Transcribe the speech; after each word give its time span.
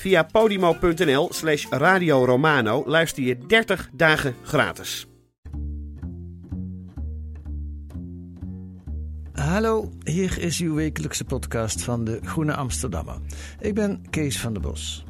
Via 0.00 0.24
podimo.nl 0.24 1.28
slash 1.32 1.66
Radio 1.70 2.24
Romano 2.24 2.82
luister 2.86 3.22
je 3.22 3.38
30 3.46 3.88
dagen 3.92 4.34
gratis. 4.42 5.06
Hallo, 9.32 9.92
hier 10.04 10.38
is 10.38 10.58
uw 10.58 10.74
wekelijkse 10.74 11.24
podcast 11.24 11.82
van 11.82 12.04
de 12.04 12.18
Groene 12.22 12.54
Amsterdammer. 12.54 13.18
Ik 13.58 13.74
ben 13.74 14.02
Kees 14.10 14.40
van 14.40 14.52
der 14.52 14.62
Bos. 14.62 15.04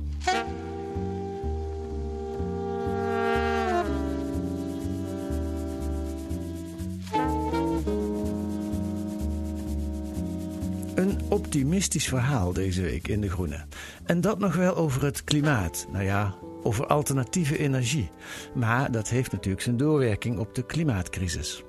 Optimistisch 11.50 12.08
verhaal 12.08 12.52
deze 12.52 12.82
week 12.82 13.08
in 13.08 13.20
De 13.20 13.30
Groene. 13.30 13.64
En 14.04 14.20
dat 14.20 14.38
nog 14.38 14.56
wel 14.56 14.76
over 14.76 15.04
het 15.04 15.24
klimaat. 15.24 15.86
Nou 15.92 16.04
ja, 16.04 16.34
over 16.62 16.86
alternatieve 16.86 17.58
energie. 17.58 18.10
Maar 18.54 18.92
dat 18.92 19.08
heeft 19.08 19.32
natuurlijk 19.32 19.62
zijn 19.62 19.76
doorwerking 19.76 20.38
op 20.38 20.54
de 20.54 20.66
klimaatcrisis. 20.66 21.62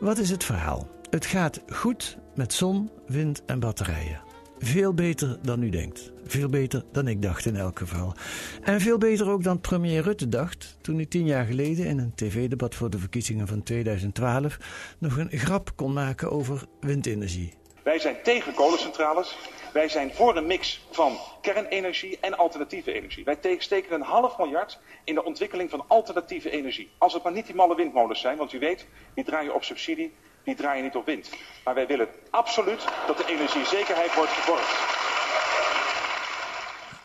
Wat 0.00 0.18
is 0.18 0.30
het 0.30 0.44
verhaal? 0.44 0.88
Het 1.10 1.26
gaat 1.26 1.60
goed 1.68 2.18
met 2.34 2.52
zon, 2.52 2.90
wind 3.06 3.44
en 3.46 3.60
batterijen. 3.60 4.20
Veel 4.58 4.94
beter 4.94 5.38
dan 5.42 5.62
u 5.62 5.68
denkt. 5.68 6.12
Veel 6.26 6.48
beter 6.48 6.84
dan 6.92 7.08
ik 7.08 7.22
dacht 7.22 7.46
in 7.46 7.56
elk 7.56 7.78
geval. 7.78 8.14
En 8.62 8.80
veel 8.80 8.98
beter 8.98 9.30
ook 9.30 9.42
dan 9.42 9.60
premier 9.60 10.02
Rutte 10.02 10.28
dacht 10.28 10.76
toen 10.80 10.96
hij 10.96 11.06
tien 11.06 11.26
jaar 11.26 11.44
geleden 11.44 11.86
in 11.86 11.98
een 11.98 12.14
tv-debat 12.14 12.74
voor 12.74 12.90
de 12.90 12.98
verkiezingen 12.98 13.46
van 13.46 13.62
2012 13.62 14.58
nog 14.98 15.16
een 15.16 15.30
grap 15.30 15.72
kon 15.76 15.92
maken 15.92 16.30
over 16.30 16.64
windenergie. 16.80 17.58
Wij 17.82 17.98
zijn 17.98 18.16
tegen 18.22 18.54
kolencentrales. 18.54 19.36
Wij 19.72 19.88
zijn 19.88 20.14
voor 20.14 20.36
een 20.36 20.46
mix 20.46 20.86
van 20.90 21.16
kernenergie 21.40 22.18
en 22.20 22.36
alternatieve 22.36 22.92
energie. 22.92 23.24
Wij 23.24 23.36
te- 23.36 23.56
steken 23.58 23.94
een 23.94 24.02
half 24.02 24.38
miljard 24.38 24.78
in 25.04 25.14
de 25.14 25.24
ontwikkeling 25.24 25.70
van 25.70 25.84
alternatieve 25.88 26.50
energie. 26.50 26.90
Als 26.98 27.12
het 27.12 27.22
maar 27.22 27.32
niet 27.32 27.46
die 27.46 27.54
malle 27.54 27.74
windmolens 27.74 28.20
zijn, 28.20 28.36
want 28.36 28.52
u 28.52 28.58
weet, 28.58 28.86
die 29.14 29.24
draaien 29.24 29.54
op 29.54 29.64
subsidie, 29.64 30.14
die 30.44 30.54
draaien 30.54 30.84
niet 30.84 30.96
op 30.96 31.06
wind. 31.06 31.30
Maar 31.64 31.74
wij 31.74 31.86
willen 31.86 32.08
absoluut 32.30 32.84
dat 33.06 33.16
de 33.16 33.24
energiezekerheid 33.28 34.14
wordt 34.14 34.30
geborgd. 34.32 34.98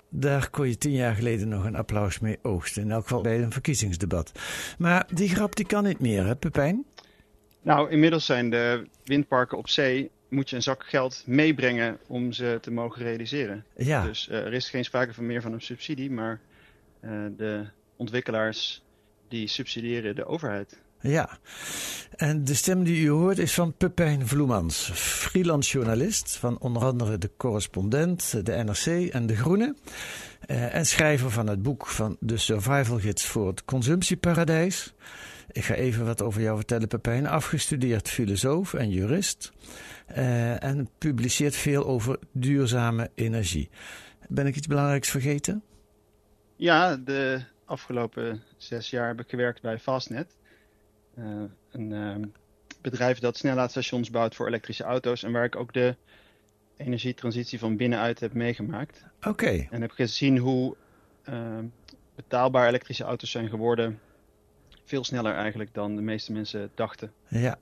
Daar 0.09 0.49
kon 0.49 0.67
je 0.67 0.77
tien 0.77 0.91
jaar 0.91 1.15
geleden 1.15 1.47
nog 1.47 1.63
een 1.63 1.75
applaus 1.75 2.19
mee 2.19 2.39
oogsten. 2.41 2.81
In 2.81 2.91
elk 2.91 3.01
geval 3.03 3.21
bij 3.21 3.37
een 3.41 3.51
verkiezingsdebat. 3.51 4.31
Maar 4.77 5.07
die 5.13 5.29
grap 5.29 5.55
die 5.55 5.65
kan 5.65 5.83
niet 5.83 5.99
meer, 5.99 6.25
hè 6.25 6.35
Pepijn? 6.35 6.85
Nou, 7.61 7.89
inmiddels 7.89 8.25
zijn 8.25 8.49
de 8.49 8.87
windparken 9.03 9.57
op 9.57 9.69
zee. 9.69 10.11
Moet 10.27 10.49
je 10.49 10.55
een 10.55 10.61
zak 10.61 10.83
geld 10.87 11.23
meebrengen 11.25 11.97
om 12.07 12.31
ze 12.31 12.57
te 12.61 12.71
mogen 12.71 13.01
realiseren. 13.01 13.65
Ja. 13.75 14.03
Dus 14.03 14.27
eh, 14.29 14.37
er 14.37 14.53
is 14.53 14.69
geen 14.69 14.85
sprake 14.85 15.13
van 15.13 15.25
meer 15.25 15.41
van 15.41 15.53
een 15.53 15.61
subsidie, 15.61 16.11
maar 16.11 16.39
eh, 16.99 17.11
de 17.37 17.65
ontwikkelaars 17.95 18.83
die 19.27 19.47
subsidiëren 19.47 20.15
de 20.15 20.25
overheid. 20.25 20.77
Ja, 21.01 21.37
en 22.15 22.43
de 22.43 22.53
stem 22.53 22.83
die 22.83 23.05
u 23.05 23.09
hoort 23.09 23.37
is 23.37 23.53
van 23.53 23.73
Pepijn 23.73 24.27
Vloemans, 24.27 24.89
freelance 24.93 25.71
journalist 25.71 26.37
van 26.37 26.59
onder 26.59 26.83
andere 26.83 27.17
De 27.17 27.31
Correspondent, 27.37 28.45
de 28.45 28.51
NRC 28.51 29.09
en 29.13 29.25
De 29.25 29.35
Groene. 29.35 29.75
eh, 30.45 30.75
en 30.75 30.85
schrijver 30.85 31.31
van 31.31 31.47
het 31.47 31.61
boek 31.61 31.87
van 31.87 32.17
de 32.19 32.37
Survival 32.37 32.99
Gids 32.99 33.25
voor 33.25 33.47
het 33.47 33.65
Consumptieparadijs. 33.65 34.93
Ik 35.51 35.63
ga 35.63 35.73
even 35.73 36.05
wat 36.05 36.21
over 36.21 36.41
jou 36.41 36.55
vertellen, 36.55 36.87
Pepijn. 36.87 37.27
Afgestudeerd 37.27 38.09
filosoof 38.09 38.73
en 38.73 38.89
jurist. 38.89 39.51
eh, 40.05 40.63
en 40.63 40.89
publiceert 40.97 41.55
veel 41.55 41.85
over 41.85 42.19
duurzame 42.31 43.09
energie. 43.15 43.69
Ben 44.27 44.47
ik 44.47 44.55
iets 44.55 44.67
belangrijks 44.67 45.09
vergeten? 45.09 45.63
Ja, 46.55 46.95
de 46.95 47.41
afgelopen 47.65 48.43
zes 48.57 48.89
jaar 48.89 49.07
heb 49.07 49.19
ik 49.19 49.29
gewerkt 49.29 49.61
bij 49.61 49.79
Fastnet. 49.79 50.35
Eh, 51.15 51.23
een 51.71 51.93
ehm, 51.93 52.23
bedrijf 52.81 53.19
dat 53.19 53.37
snellaadstations 53.37 54.09
bouwt 54.09 54.35
voor 54.35 54.47
elektrische 54.47 54.83
auto's. 54.83 55.23
En 55.23 55.31
waar 55.31 55.45
ik 55.45 55.55
ook 55.55 55.73
de 55.73 55.95
energietransitie 56.77 57.59
van 57.59 57.77
binnenuit 57.77 58.19
heb 58.19 58.33
meegemaakt. 58.33 59.03
Oké, 59.21 59.67
En 59.69 59.81
heb 59.81 59.91
gezien 59.91 60.37
hoe 60.37 60.75
ehm, 61.23 61.65
betaalbaar 62.15 62.67
elektrische 62.67 63.03
auto's 63.03 63.31
zijn 63.31 63.49
geworden. 63.49 63.99
Veel 64.85 65.03
sneller 65.03 65.33
eigenlijk 65.33 65.73
dan 65.73 65.95
de 65.95 66.01
meeste 66.01 66.31
mensen 66.31 66.71
dachten. 66.75 67.11
ja. 67.27 67.57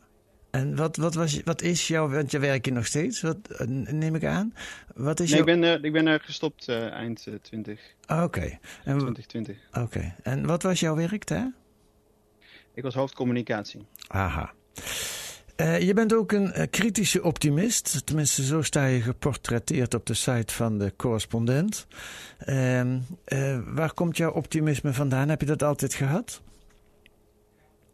En 0.51 0.75
wat, 0.75 0.95
wat, 0.97 1.13
was, 1.13 1.41
wat 1.43 1.61
is 1.61 1.87
jouw, 1.87 2.09
want 2.09 2.31
je 2.31 2.39
werkt 2.39 2.65
hier 2.65 2.73
nog 2.73 2.85
steeds, 2.85 3.21
wat, 3.21 3.37
eh, 3.57 3.67
neem 3.67 4.15
ik 4.15 4.25
aan. 4.25 4.53
Wat 4.95 5.19
is 5.19 5.29
Nee, 5.31 5.39
ik 5.39 5.45
ben, 5.45 5.63
er, 5.63 5.83
ik 5.85 5.91
ben 5.91 6.07
er 6.07 6.19
gestopt 6.19 6.67
eh, 6.67 6.91
eind 6.91 7.27
eh, 7.27 7.33
20, 7.41 7.81
Ah, 8.05 8.23
Oké, 8.23 8.39
en, 8.83 8.97
2020. 8.97 9.57
oké. 9.73 10.15
en 10.23 10.45
wat 10.45 10.63
was 10.63 10.79
jouw 10.79 10.95
werk 10.95 11.27
daar? 11.27 11.51
Ik 12.73 12.83
was 12.83 12.93
hoofdcommunicatie. 12.93 13.85
Aha. 14.07 14.53
Eh, 15.55 15.79
je 15.81 15.93
bent 15.93 16.13
ook 16.13 16.31
een 16.31 16.51
eh, 16.51 16.67
kritische 16.69 17.23
optimist. 17.23 18.05
Tenminste, 18.05 18.43
zo 18.43 18.61
sta 18.61 18.85
je 18.85 19.01
geportretteerd 19.01 19.93
op 19.93 20.05
de 20.05 20.13
site 20.13 20.53
van 20.53 20.77
de 20.77 20.93
correspondent. 20.97 21.87
Ehm, 22.39 22.99
eh, 23.25 23.59
waar 23.65 23.93
komt 23.93 24.17
jouw 24.17 24.31
optimisme 24.31 24.93
vandaan? 24.93 25.29
Heb 25.29 25.39
je 25.39 25.47
dat 25.47 25.63
altijd 25.63 25.93
gehad? 25.93 26.41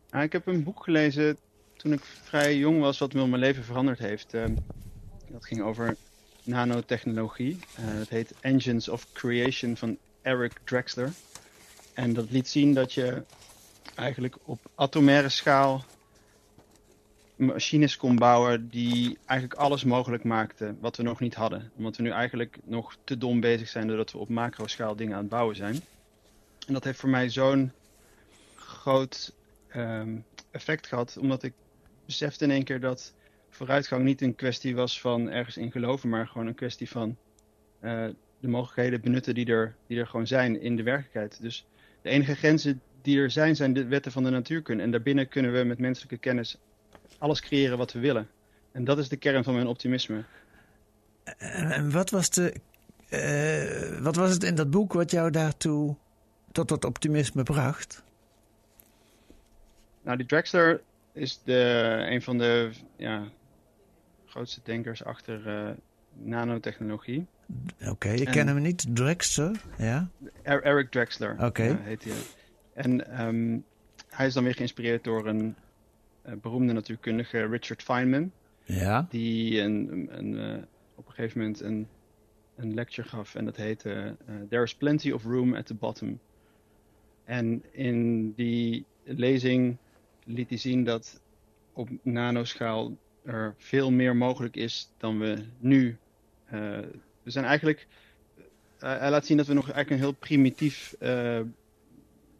Ah, 0.10 0.24
ik 0.24 0.32
heb 0.32 0.48
een 0.48 0.64
boek 0.64 0.84
gelezen 0.84 1.38
toen 1.76 1.94
ik 1.94 2.04
vrij 2.04 2.58
jong 2.58 2.80
was, 2.80 2.98
wat 2.98 3.14
mijn 3.14 3.38
leven 3.38 3.64
veranderd 3.64 4.00
heeft. 4.00 4.34
Ehm, 4.34 4.56
dat 5.28 5.46
ging 5.46 5.62
over 5.62 5.96
nanotechnologie. 6.44 7.60
Eh, 7.76 7.84
het 7.86 8.10
heet 8.10 8.34
Engines 8.40 8.90
of 8.90 9.12
Creation 9.14 9.78
van 9.78 9.98
Eric 10.22 10.60
Drexler. 10.64 11.12
En 11.94 12.14
dat 12.14 12.32
liet 12.32 12.48
zien 12.48 12.74
dat 12.74 12.94
je 12.94 13.24
eigenlijk 13.96 14.38
op 14.44 14.60
atomaire 14.76 15.30
schaal 15.30 15.86
machines 17.36 17.98
kon 17.98 18.16
bouwen 18.16 18.70
die 18.70 19.18
eigenlijk 19.26 19.60
alles 19.60 19.84
mogelijk 19.84 20.24
maakten 20.24 20.78
wat 20.82 20.98
we 20.98 21.04
nog 21.04 21.20
niet 21.20 21.36
hadden. 21.36 21.72
Omdat 21.78 21.98
we 21.98 22.04
nu 22.04 22.10
eigenlijk 22.10 22.58
nog 22.64 22.98
te 23.04 23.18
dom 23.18 23.40
bezig 23.40 23.68
zijn 23.68 23.88
doordat 23.88 24.12
we 24.12 24.18
op 24.18 24.30
macroschaal 24.30 24.96
dingen 24.96 25.14
aan 25.14 25.22
het 25.22 25.30
bouwen 25.30 25.56
zijn. 25.56 25.82
En 26.68 26.74
dat 26.74 26.84
heeft 26.84 27.00
voor 27.00 27.10
mij 27.10 27.30
zo'n 27.30 27.72
groot 28.56 29.34
ehm, 29.70 30.18
effect 30.52 30.88
gehad, 30.88 31.18
omdat 31.18 31.44
ik 31.44 31.54
besefte 32.06 32.44
in 32.44 32.52
één 32.52 32.64
keer 32.64 32.80
dat 32.80 33.14
vooruitgang 33.50 34.04
niet 34.04 34.22
een 34.22 34.36
kwestie 34.36 34.76
was 34.76 35.02
van 35.02 35.30
ergens 35.30 35.58
in 35.58 35.72
geloven, 35.72 36.10
maar 36.10 36.28
gewoon 36.28 36.48
een 36.48 36.56
kwestie 36.56 36.90
van 36.90 37.18
eh, 37.80 38.08
de 38.40 38.48
mogelijkheden 38.48 39.02
benutten 39.02 39.34
die 39.34 39.46
er, 39.46 39.76
die 39.88 40.00
er 40.00 40.08
gewoon 40.08 40.28
zijn 40.28 40.62
in 40.62 40.76
de 40.76 40.84
werkelijkheid. 40.84 41.42
Dus 41.42 41.66
de 42.02 42.10
enige 42.10 42.36
grenzen 42.36 42.82
die 43.02 43.20
er 43.20 43.32
zijn, 43.32 43.56
zijn 43.56 43.74
de 43.74 43.86
wetten 43.86 44.12
van 44.12 44.24
de 44.24 44.30
natuurkunde. 44.30 44.84
En 44.84 44.92
daarbinnen 44.92 45.28
kunnen 45.28 45.54
we 45.54 45.64
met 45.64 45.80
menselijke 45.80 46.18
kennis 46.18 46.58
alles 47.18 47.42
creëren 47.42 47.78
wat 47.78 47.92
we 47.92 48.00
willen. 48.00 48.28
En 48.72 48.84
dat 48.84 48.98
is 48.98 49.10
de 49.10 49.18
kern 49.18 49.44
van 49.44 49.54
mijn 49.54 49.68
optimisme. 49.68 50.24
En, 51.38 51.92
wat, 51.92 52.10
was 52.10 52.30
de, 52.30 52.54
eh, 53.10 54.00
wat 54.00 54.16
was 54.16 54.32
het 54.32 54.44
in 54.44 54.56
dat 54.56 54.70
boek 54.70 54.94
wat 54.94 55.12
jou 55.12 55.32
daartoe 55.32 55.96
tot 56.52 56.68
dat 56.68 56.86
optimisme 56.86 57.44
bracht? 57.44 58.04
Nou, 60.10 60.22
die 60.22 60.30
Drexler 60.30 60.82
is 61.14 61.42
de, 61.44 62.06
een 62.10 62.22
van 62.22 62.38
de 62.38 62.70
ja, 62.96 63.24
grootste 64.26 64.60
denkers 64.64 65.04
achter 65.04 65.48
eh, 65.48 65.70
nanotechnologie. 66.14 67.26
Oké, 67.88 68.10
ik 68.10 68.28
En- 68.28 68.32
ken 68.32 68.48
hem 68.48 68.62
niet. 68.62 68.96
Drexler, 68.96 69.62
ja? 69.78 70.10
Er- 70.42 70.64
Eric 70.64 70.90
Drexler 70.92 71.46
Oké. 71.46 71.64
eh, 71.64 71.76
heet 71.80 72.04
hij. 72.04 72.14
En 72.74 73.08
ehm, 73.12 73.58
hij 74.10 74.28
is 74.28 74.34
dan 74.34 74.44
weer 74.44 74.54
geïnspireerd 74.54 75.04
door 75.04 75.28
een 75.28 75.56
beroemde 76.42 76.74
natuurkundige 76.74 77.46
Richard 77.46 77.84
Feynman. 77.84 78.32
Ja. 78.64 79.06
Die 79.10 79.62
een, 79.62 80.08
een, 80.12 80.66
op 80.96 81.08
een 81.08 81.14
gegeven 81.14 81.40
moment 81.40 81.62
een, 81.62 81.88
een 82.56 82.74
lecture 82.74 83.08
gaf 83.08 83.36
en 83.36 83.46
dat 83.46 83.56
heette 83.56 84.16
There 84.50 84.64
is 84.64 84.76
plenty 84.76 85.12
of 85.12 85.24
room 85.24 85.56
at 85.56 85.66
the 85.66 85.74
bottom. 85.74 86.20
En 87.24 87.64
in 87.72 88.32
die 88.36 88.86
lezing 89.04 89.78
liet 90.30 90.50
hij 90.50 90.58
zien 90.58 90.84
dat 90.84 91.22
op 91.74 91.90
nanoschaal 92.02 92.98
er 93.24 93.56
veel 93.58 93.92
meer 93.92 94.16
mogelijk 94.16 94.56
is 94.56 94.92
dan 94.98 95.20
we 95.20 95.46
nu. 95.60 95.98
Uh, 96.46 96.80
we 97.24 97.32
zijn 97.32 97.46
eigenlijk. 97.46 97.88
Uh, 98.38 98.98
hij 98.98 99.10
laat 99.10 99.26
zien 99.26 99.38
dat 99.38 99.48
we 99.48 99.54
nog 99.54 99.72
eigenlijk 99.72 99.90
een 99.90 100.08
heel 100.08 100.20
primitief 100.20 100.96
uh, 101.00 101.42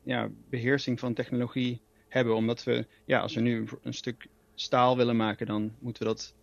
ja, 0.04 0.30
beheersing 0.50 1.00
van 1.00 1.14
technologie 1.14 1.82
hebben. 2.08 2.36
Omdat 2.36 2.64
we, 2.64 2.88
ja, 3.06 3.20
als 3.20 3.36
we 3.36 3.42
nu 3.42 3.68
een 3.84 3.94
stuk 3.94 4.28
staal 4.56 4.98
willen 4.98 5.16
maken, 5.16 5.46
dan 5.46 5.76
moeten 5.80 6.04
we 6.04 6.10
dat 6.10 6.34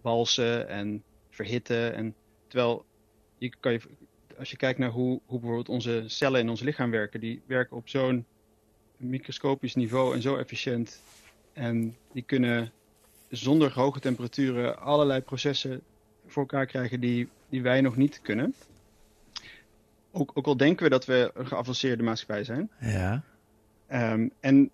walsen 0.00 0.68
en 0.68 1.02
verhitten. 1.30 1.94
En, 1.94 2.14
terwijl 2.48 2.84
je 3.38 3.54
kan 3.60 3.72
je, 3.72 3.80
als 4.38 4.50
je 4.50 4.56
kijkt 4.56 4.78
naar 4.78 4.90
hoe, 4.90 5.20
hoe 5.26 5.38
bijvoorbeeld 5.38 5.68
onze 5.68 6.04
cellen 6.06 6.40
in 6.40 6.48
ons 6.48 6.60
lichaam 6.60 6.90
werken, 6.90 7.20
die 7.20 7.42
werken 7.46 7.76
op 7.76 7.88
zo'n 7.88 8.26
microscopisch 9.08 9.74
niveau 9.74 10.14
en 10.14 10.22
zo 10.22 10.36
efficiënt. 10.36 11.02
En 11.52 11.96
die 12.12 12.22
kunnen 12.22 12.72
zonder 13.28 13.72
hoge 13.72 14.00
temperaturen 14.00 14.78
allerlei 14.78 15.20
processen 15.20 15.80
voor 16.26 16.42
elkaar 16.42 16.66
krijgen 16.66 17.00
die, 17.00 17.28
die 17.48 17.62
wij 17.62 17.80
nog 17.80 17.96
niet 17.96 18.20
kunnen. 18.22 18.54
Ook, 20.10 20.30
ook 20.34 20.46
al 20.46 20.56
denken 20.56 20.84
we 20.84 20.90
dat 20.90 21.04
we 21.04 21.30
een 21.34 21.46
geavanceerde 21.46 22.02
maatschappij 22.02 22.44
zijn. 22.44 22.70
Ja. 22.80 23.22
Um, 23.92 24.30
en 24.40 24.70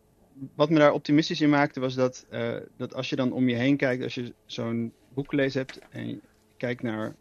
wat 0.55 0.71
me 0.71 0.79
daar 0.79 0.93
optimistisch 0.93 1.41
in 1.41 1.51
maakte 1.51 1.81
was 1.81 1.95
dat, 1.95 2.27
uh, 2.33 2.57
dat 2.77 2.95
als 2.95 3.09
je 3.09 3.17
dan 3.17 3.33
om 3.33 3.49
je 3.49 3.55
heen 3.55 3.77
kijkt, 3.77 4.03
als 4.03 4.15
je 4.15 4.33
zo'n 4.47 4.93
boek 5.15 5.29
gelezen 5.29 5.61
hebt 5.61 5.79
en 5.91 6.09
je 6.09 6.21
kijkt 6.57 6.83
naar 6.83 7.15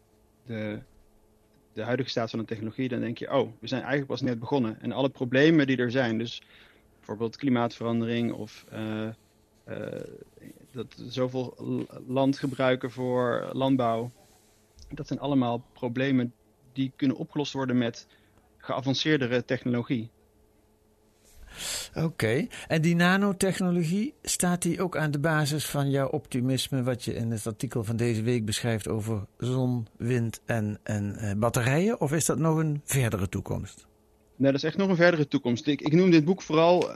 de, 0.46 0.78
de 1.72 1.82
huidige 1.82 2.10
staat 2.10 2.30
van 2.30 2.38
de 2.38 2.44
technologie, 2.44 2.88
dan 2.88 3.00
denk 3.00 3.18
je, 3.18 3.32
oh, 3.32 3.50
we 3.58 3.66
zijn 3.66 3.80
eigenlijk 3.80 4.10
pas 4.10 4.20
net 4.20 4.38
begonnen. 4.38 4.80
En 4.80 4.92
alle 4.92 5.08
problemen 5.08 5.66
die 5.66 5.76
er 5.76 5.90
zijn, 5.90 6.18
dus 6.18 6.42
bijvoorbeeld 7.00 7.36
klimaatverandering 7.36 8.32
of 8.32 8.64
uh, 8.72 9.08
uh, 9.68 9.86
dat 10.72 11.02
zoveel 11.08 11.54
land 12.06 12.38
gebruiken 12.38 12.90
voor 12.90 13.50
landbouw. 13.52 14.10
Dat 14.88 15.06
zijn 15.06 15.20
allemaal 15.20 15.64
problemen 15.72 16.32
die 16.72 16.92
kunnen 16.96 17.16
opgelost 17.16 17.52
worden 17.52 17.78
met 17.78 18.06
geavanceerdere 18.56 19.44
technologie. 19.44 20.10
Oké, 21.94 22.46
en 22.68 22.82
die 22.82 22.94
nanotechnologie, 22.94 24.14
staat 24.22 24.62
die 24.62 24.82
ook 24.82 24.96
aan 24.96 25.10
de 25.10 25.18
basis 25.18 25.66
van 25.66 25.90
jouw 25.90 26.08
optimisme, 26.08 26.82
wat 26.82 27.04
je 27.04 27.14
in 27.14 27.30
het 27.30 27.46
artikel 27.46 27.84
van 27.84 27.96
deze 27.96 28.22
week 28.22 28.44
beschrijft 28.44 28.88
over 28.88 29.26
zon, 29.38 29.86
wind 29.96 30.40
en, 30.44 30.78
en 30.82 31.16
uh, 31.18 31.32
batterijen? 31.32 32.00
Of 32.00 32.12
is 32.12 32.24
dat 32.24 32.38
nog 32.38 32.56
een 32.56 32.80
verdere 32.84 33.28
toekomst? 33.28 33.88
Nee, 34.40 34.52
dat 34.52 34.60
is 34.62 34.68
echt 34.68 34.76
nog 34.76 34.88
een 34.88 34.96
verdere 34.96 35.28
toekomst. 35.28 35.66
Ik, 35.66 35.80
ik 35.80 35.92
noem 35.92 36.10
dit 36.10 36.24
boek 36.24 36.42
vooral 36.42 36.90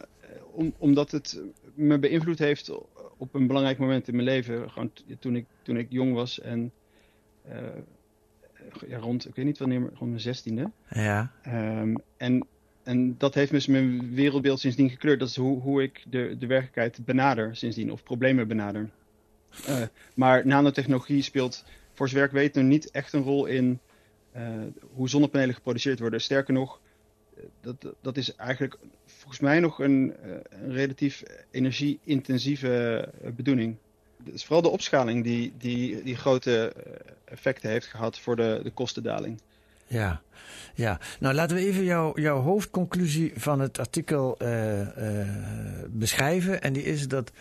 om, 0.52 0.74
omdat 0.78 1.10
het 1.10 1.40
me 1.74 1.98
beïnvloed 1.98 2.38
heeft 2.38 2.70
op 3.16 3.34
een 3.34 3.46
belangrijk 3.46 3.78
moment 3.78 4.08
in 4.08 4.14
mijn 4.14 4.28
leven. 4.28 4.70
Gewoon 4.70 4.92
toen 5.18 5.36
ik, 5.36 5.46
toen 5.62 5.76
ik 5.76 5.86
jong 5.90 6.14
was 6.14 6.40
en 6.40 6.72
uh, 7.48 7.56
ja, 8.88 8.98
rond, 8.98 9.28
ik 9.28 9.34
weet 9.34 9.44
niet 9.44 9.58
wanneer, 9.58 9.80
rond 9.80 10.10
mijn 10.10 10.20
zestiende. 10.20 10.70
Ja. 10.88 11.32
Um, 11.80 11.96
en, 12.16 12.46
en 12.82 13.14
dat 13.18 13.34
heeft 13.34 13.50
dus 13.50 13.66
mijn 13.66 14.14
wereldbeeld 14.14 14.60
sindsdien 14.60 14.90
gekleurd. 14.90 15.18
Dat 15.18 15.28
is 15.28 15.36
hoe, 15.36 15.60
hoe 15.60 15.82
ik 15.82 16.04
de, 16.08 16.36
de 16.38 16.46
werkelijkheid 16.46 17.04
benader 17.04 17.56
sindsdien, 17.56 17.92
of 17.92 18.02
problemen 18.02 18.48
benader. 18.48 18.90
Uh, 19.68 19.82
maar 20.14 20.46
nanotechnologie 20.46 21.22
speelt, 21.22 21.64
voor 21.92 22.08
zover 22.08 22.26
ik 22.26 22.32
weet, 22.32 22.54
nog 22.54 22.64
niet 22.64 22.90
echt 22.90 23.12
een 23.12 23.22
rol 23.22 23.46
in 23.46 23.78
uh, 24.36 24.42
hoe 24.94 25.08
zonnepanelen 25.08 25.54
geproduceerd 25.54 25.98
worden. 25.98 26.20
Sterker 26.20 26.54
nog, 26.54 26.80
dat, 27.60 27.76
dat 28.00 28.16
is 28.16 28.34
eigenlijk 28.36 28.76
volgens 29.06 29.40
mij 29.40 29.60
nog 29.60 29.78
een, 29.78 30.14
eh, 30.22 30.30
een 30.62 30.72
relatief 30.72 31.22
energie-intensieve 31.50 33.08
eh, 33.22 33.32
bedoeling. 33.32 33.76
Het 34.24 34.34
is 34.34 34.44
vooral 34.44 34.62
de 34.62 34.68
opschaling 34.68 35.24
die, 35.24 35.52
die, 35.58 36.02
die 36.02 36.16
grote 36.16 36.72
eh, 36.72 36.92
effecten 37.24 37.70
heeft 37.70 37.86
gehad 37.86 38.18
voor 38.18 38.36
de, 38.36 38.60
de 38.62 38.70
kostendaling. 38.70 39.40
Ja, 39.86 40.20
ja. 40.74 41.00
Nou 41.20 41.34
laten 41.34 41.56
we 41.56 41.66
even 41.66 41.84
jou, 41.84 42.20
jouw 42.20 42.40
hoofdconclusie 42.40 43.32
van 43.36 43.60
het 43.60 43.78
artikel 43.78 44.36
beschrijven. 45.88 46.62
En 46.62 46.72
die 46.72 46.82
is 46.82 47.08
dat, 47.08 47.32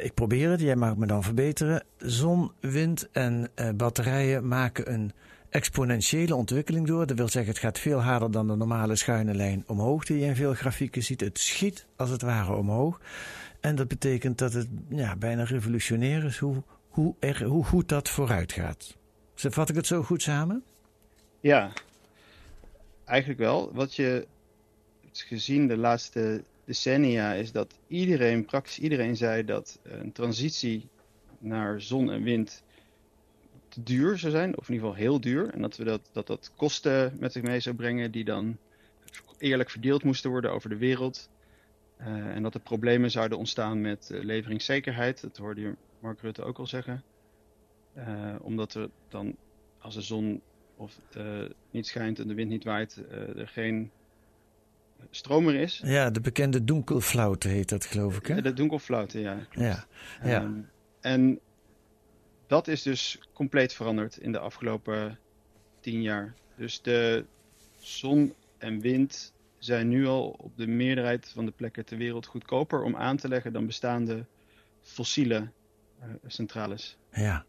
ik 0.00 0.14
probeer 0.14 0.50
het, 0.50 0.60
jij 0.60 0.76
mag 0.76 0.96
me 0.96 1.06
dan 1.06 1.22
verbeteren. 1.22 1.82
Zon, 1.98 2.52
wind 2.60 3.08
en 3.12 3.50
batterijen 3.76 4.48
maken 4.48 4.92
een 4.92 5.12
exponentiële 5.54 6.34
ontwikkeling 6.34 6.86
door. 6.86 7.06
Dat 7.06 7.16
wil 7.16 7.28
zeggen, 7.28 7.52
het 7.52 7.60
gaat 7.60 7.78
veel 7.78 8.02
harder 8.02 8.30
dan 8.30 8.46
de 8.46 8.56
normale 8.56 8.96
schuine 8.96 9.34
lijn 9.34 9.64
omhoog 9.66 10.04
die 10.04 10.18
je 10.18 10.24
in 10.24 10.36
veel 10.36 10.54
grafieken 10.54 11.02
ziet. 11.02 11.20
Het 11.20 11.38
schiet 11.38 11.86
als 11.96 12.10
het 12.10 12.22
ware 12.22 12.54
omhoog. 12.54 13.00
En 13.60 13.74
dat 13.74 13.88
betekent 13.88 14.38
dat 14.38 14.52
het 14.52 14.68
ja, 14.88 15.16
bijna 15.16 15.44
revolutionair 15.44 16.24
is 16.24 16.38
hoe, 16.38 16.62
hoe, 16.88 17.14
er, 17.18 17.44
hoe 17.44 17.64
goed 17.64 17.88
dat 17.88 18.08
vooruit 18.08 18.52
gaat. 18.52 18.96
Vat 19.34 19.68
ik 19.68 19.74
het 19.74 19.86
zo 19.86 20.02
goed 20.02 20.22
samen? 20.22 20.62
Ja, 21.40 21.72
eigenlijk 23.04 23.40
wel. 23.40 23.72
Wat 23.72 23.94
je 23.94 24.26
hebt 25.02 25.22
gezien 25.22 25.66
de 25.66 25.76
laatste 25.76 26.44
decennia 26.64 27.32
is 27.32 27.52
dat 27.52 27.74
iedereen, 27.86 28.44
praktisch 28.44 28.78
iedereen 28.78 29.16
zei 29.16 29.44
dat 29.44 29.78
een 29.82 30.12
transitie 30.12 30.88
naar 31.38 31.80
zon 31.80 32.10
en 32.10 32.22
wind 32.22 32.62
duur 33.74 34.18
zou 34.18 34.32
zijn, 34.32 34.58
of 34.58 34.68
in 34.68 34.74
ieder 34.74 34.88
geval 34.88 35.02
heel 35.02 35.20
duur. 35.20 35.50
En 35.54 35.60
dat 35.60 35.76
we 35.76 35.84
dat, 35.84 36.00
dat, 36.12 36.26
dat 36.26 36.52
kosten 36.56 37.16
met 37.18 37.32
zich 37.32 37.42
mee 37.42 37.60
zou 37.60 37.76
brengen 37.76 38.10
die 38.10 38.24
dan 38.24 38.56
eerlijk 39.38 39.70
verdeeld 39.70 40.04
moesten 40.04 40.30
worden 40.30 40.52
over 40.52 40.68
de 40.68 40.76
wereld. 40.76 41.28
Uh, 42.00 42.06
en 42.06 42.42
dat 42.42 42.54
er 42.54 42.60
problemen 42.60 43.10
zouden 43.10 43.38
ontstaan 43.38 43.80
met 43.80 44.08
uh, 44.12 44.22
leveringszekerheid. 44.22 45.20
Dat 45.20 45.36
hoorde 45.36 45.60
je 45.60 45.74
Mark 46.00 46.20
Rutte 46.20 46.42
ook 46.42 46.58
al 46.58 46.66
zeggen. 46.66 47.02
Uh, 47.96 48.34
omdat 48.40 48.74
er 48.74 48.88
dan, 49.08 49.36
als 49.78 49.94
de 49.94 50.00
zon 50.00 50.40
of, 50.76 50.98
niet 51.70 51.86
schijnt 51.86 52.18
en 52.18 52.28
de 52.28 52.34
wind 52.34 52.50
niet 52.50 52.64
waait, 52.64 53.04
er 53.36 53.48
geen 53.48 53.90
stroom 55.10 55.44
meer 55.44 55.60
is. 55.60 55.80
Ja, 55.84 56.10
de 56.10 56.20
bekende 56.20 56.64
donkelflaute 56.64 57.48
heet 57.48 57.68
dat, 57.68 57.84
geloof 57.84 58.16
ik. 58.16 58.26
Hè? 58.26 58.42
De 58.42 58.52
donkelflaute, 58.52 59.20
ja. 59.20 59.46
Ja, 59.50 59.86
ja. 60.22 60.42
Um, 60.42 60.68
en 61.00 61.40
dat 62.46 62.68
is 62.68 62.82
dus 62.82 63.18
compleet 63.32 63.72
veranderd 63.72 64.16
in 64.16 64.32
de 64.32 64.38
afgelopen 64.38 65.18
tien 65.80 66.02
jaar. 66.02 66.34
Dus 66.56 66.82
de 66.82 67.24
zon 67.80 68.34
en 68.58 68.80
wind 68.80 69.32
zijn 69.58 69.88
nu 69.88 70.06
al 70.06 70.34
op 70.38 70.56
de 70.56 70.66
meerderheid 70.66 71.30
van 71.34 71.44
de 71.44 71.50
plekken 71.50 71.84
ter 71.84 71.98
wereld 71.98 72.26
goedkoper 72.26 72.82
om 72.82 72.96
aan 72.96 73.16
te 73.16 73.28
leggen 73.28 73.52
dan 73.52 73.66
bestaande 73.66 74.24
fossiele 74.82 75.36
uh, 76.00 76.06
centrales. 76.26 76.96
Ja, 77.12 77.44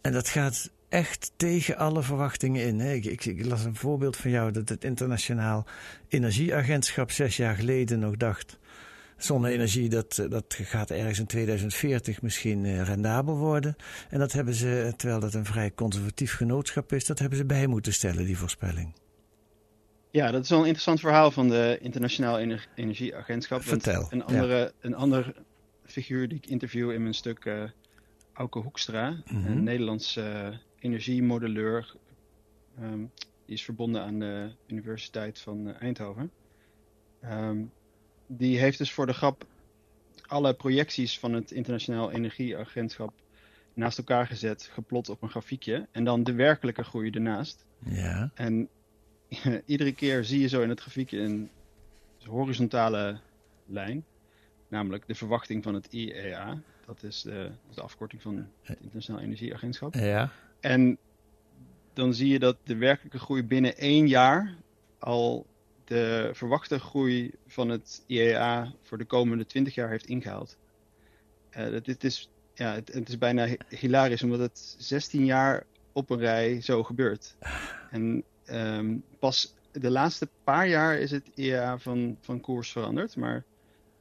en 0.00 0.12
dat 0.12 0.28
gaat 0.28 0.70
echt 0.88 1.32
tegen 1.36 1.76
alle 1.76 2.02
verwachtingen 2.02 2.66
in. 2.66 2.78
Hè? 2.78 2.92
Ik, 2.92 3.04
ik, 3.04 3.24
ik, 3.24 3.44
las 3.44 3.64
een 3.64 3.76
voorbeeld 3.76 4.16
van 4.16 4.30
jou 4.30 4.52
dat 4.52 4.68
het 4.68 4.84
Internationaal 4.84 5.66
Energieagentschap 6.08 7.10
zes 7.10 7.36
jaar 7.36 7.54
geleden 7.54 7.98
nog 7.98 8.16
dacht 8.16 8.58
zonne-energie, 9.24 9.88
dat, 9.88 10.18
eh, 10.18 10.30
dat 10.30 10.58
gaat 10.62 10.90
ergens 10.90 11.18
in 11.18 11.26
2040 11.26 12.22
misschien 12.22 12.64
eh, 12.64 12.82
rendabel 12.82 13.36
worden. 13.36 13.76
En 14.08 14.18
dat 14.18 14.32
hebben 14.32 14.54
ze, 14.54 14.92
terwijl 14.96 15.20
dat 15.20 15.34
een 15.34 15.44
vrij 15.44 15.72
conservatief 15.74 16.34
genootschap 16.34 16.92
is, 16.92 17.06
dat 17.06 17.18
hebben 17.18 17.38
ze 17.38 17.44
bij 17.44 17.66
moeten 17.66 17.92
stellen, 17.92 18.24
die 18.24 18.38
voorspelling. 18.38 18.94
Ja, 20.10 20.30
dat 20.30 20.42
is 20.42 20.48
wel 20.48 20.58
een 20.58 20.64
interessant 20.64 21.00
verhaal 21.00 21.30
van 21.30 21.48
de 21.48 21.78
Internationaal 21.80 22.38
Energieagentschap. 22.74 23.62
Vertel. 23.62 24.06
Een 24.10 24.24
andere, 24.24 24.72
een 24.80 24.94
andere 24.94 25.34
figuur 25.84 26.28
die 26.28 26.38
ik 26.38 26.46
interview 26.46 26.90
in 26.90 27.02
mijn 27.02 27.14
stuk, 27.14 27.44
uh, 27.44 27.62
Auke 28.32 28.58
Hoekstra, 28.58 29.10
mm 29.10 29.22
-hmm. 29.24 29.46
een 29.46 29.64
Nederlands 29.64 30.16
uh, 30.16 30.48
energiemodelleur. 30.78 31.96
Um, 32.82 33.10
die 33.44 33.54
is 33.54 33.64
verbonden 33.64 34.02
aan 34.02 34.18
de 34.18 34.50
Universiteit 34.66 35.38
van 35.38 35.74
Eindhoven. 35.74 36.30
Um, 37.24 37.72
die 38.32 38.58
heeft 38.58 38.78
dus 38.78 38.92
voor 38.92 39.06
de 39.06 39.12
grap 39.12 39.44
alle 40.26 40.54
projecties 40.54 41.18
van 41.18 41.32
het 41.32 41.50
Internationaal 41.50 42.10
Energieagentschap 42.10 43.12
naast 43.74 43.98
elkaar 43.98 44.26
gezet, 44.26 44.68
geplot 44.72 45.08
op 45.08 45.22
een 45.22 45.28
grafiekje. 45.28 45.88
En 45.90 46.04
dan 46.04 46.24
de 46.24 46.32
werkelijke 46.32 46.84
groei 46.84 47.10
ernaast. 47.10 47.64
Ja. 47.84 48.30
En 48.34 48.68
iedere 49.66 49.92
keer 49.92 50.24
zie 50.24 50.40
je 50.40 50.48
zo 50.48 50.62
in 50.62 50.68
het 50.68 50.80
grafiekje 50.80 51.20
een 51.20 51.50
horizontale 52.24 53.18
lijn. 53.66 54.04
Namelijk 54.68 55.06
de 55.06 55.14
verwachting 55.14 55.62
van 55.62 55.74
het 55.74 55.86
IEA. 55.92 56.62
Dat 56.86 57.02
is 57.02 57.22
de, 57.22 57.50
de 57.74 57.80
afkorting 57.80 58.22
van 58.22 58.48
het 58.62 58.78
Internationaal 58.80 59.22
Energieagentschap. 59.22 59.94
Ja. 59.94 60.30
En 60.60 60.98
dan 61.92 62.14
zie 62.14 62.28
je 62.28 62.38
dat 62.38 62.56
de 62.64 62.76
werkelijke 62.76 63.18
groei 63.18 63.42
binnen 63.42 63.76
één 63.76 64.08
jaar 64.08 64.54
al 64.98 65.46
de 65.90 66.30
verwachte 66.32 66.78
groei 66.78 67.30
van 67.46 67.68
het 67.68 68.02
IEA 68.06 68.72
voor 68.82 68.98
de 68.98 69.04
komende 69.04 69.46
20 69.46 69.74
jaar 69.74 69.88
heeft 69.88 70.06
ingehaald. 70.06 70.56
Uh, 71.56 71.76
dit 71.82 72.04
is, 72.04 72.30
ja, 72.54 72.74
het, 72.74 72.92
het, 72.92 73.08
is 73.08 73.18
bijna 73.18 73.48
hilarisch, 73.68 74.22
omdat 74.22 74.38
het 74.38 74.74
16 74.78 75.24
jaar 75.24 75.66
op 75.92 76.10
een 76.10 76.18
rij 76.18 76.60
zo 76.60 76.82
gebeurt. 76.82 77.36
En 77.90 78.24
um, 78.50 79.02
pas 79.18 79.54
de 79.72 79.90
laatste 79.90 80.28
paar 80.44 80.68
jaar 80.68 80.98
is 80.98 81.10
het 81.10 81.30
IEA 81.34 81.78
van, 81.78 82.16
van 82.20 82.40
koers 82.40 82.72
veranderd. 82.72 83.16
Maar 83.16 83.44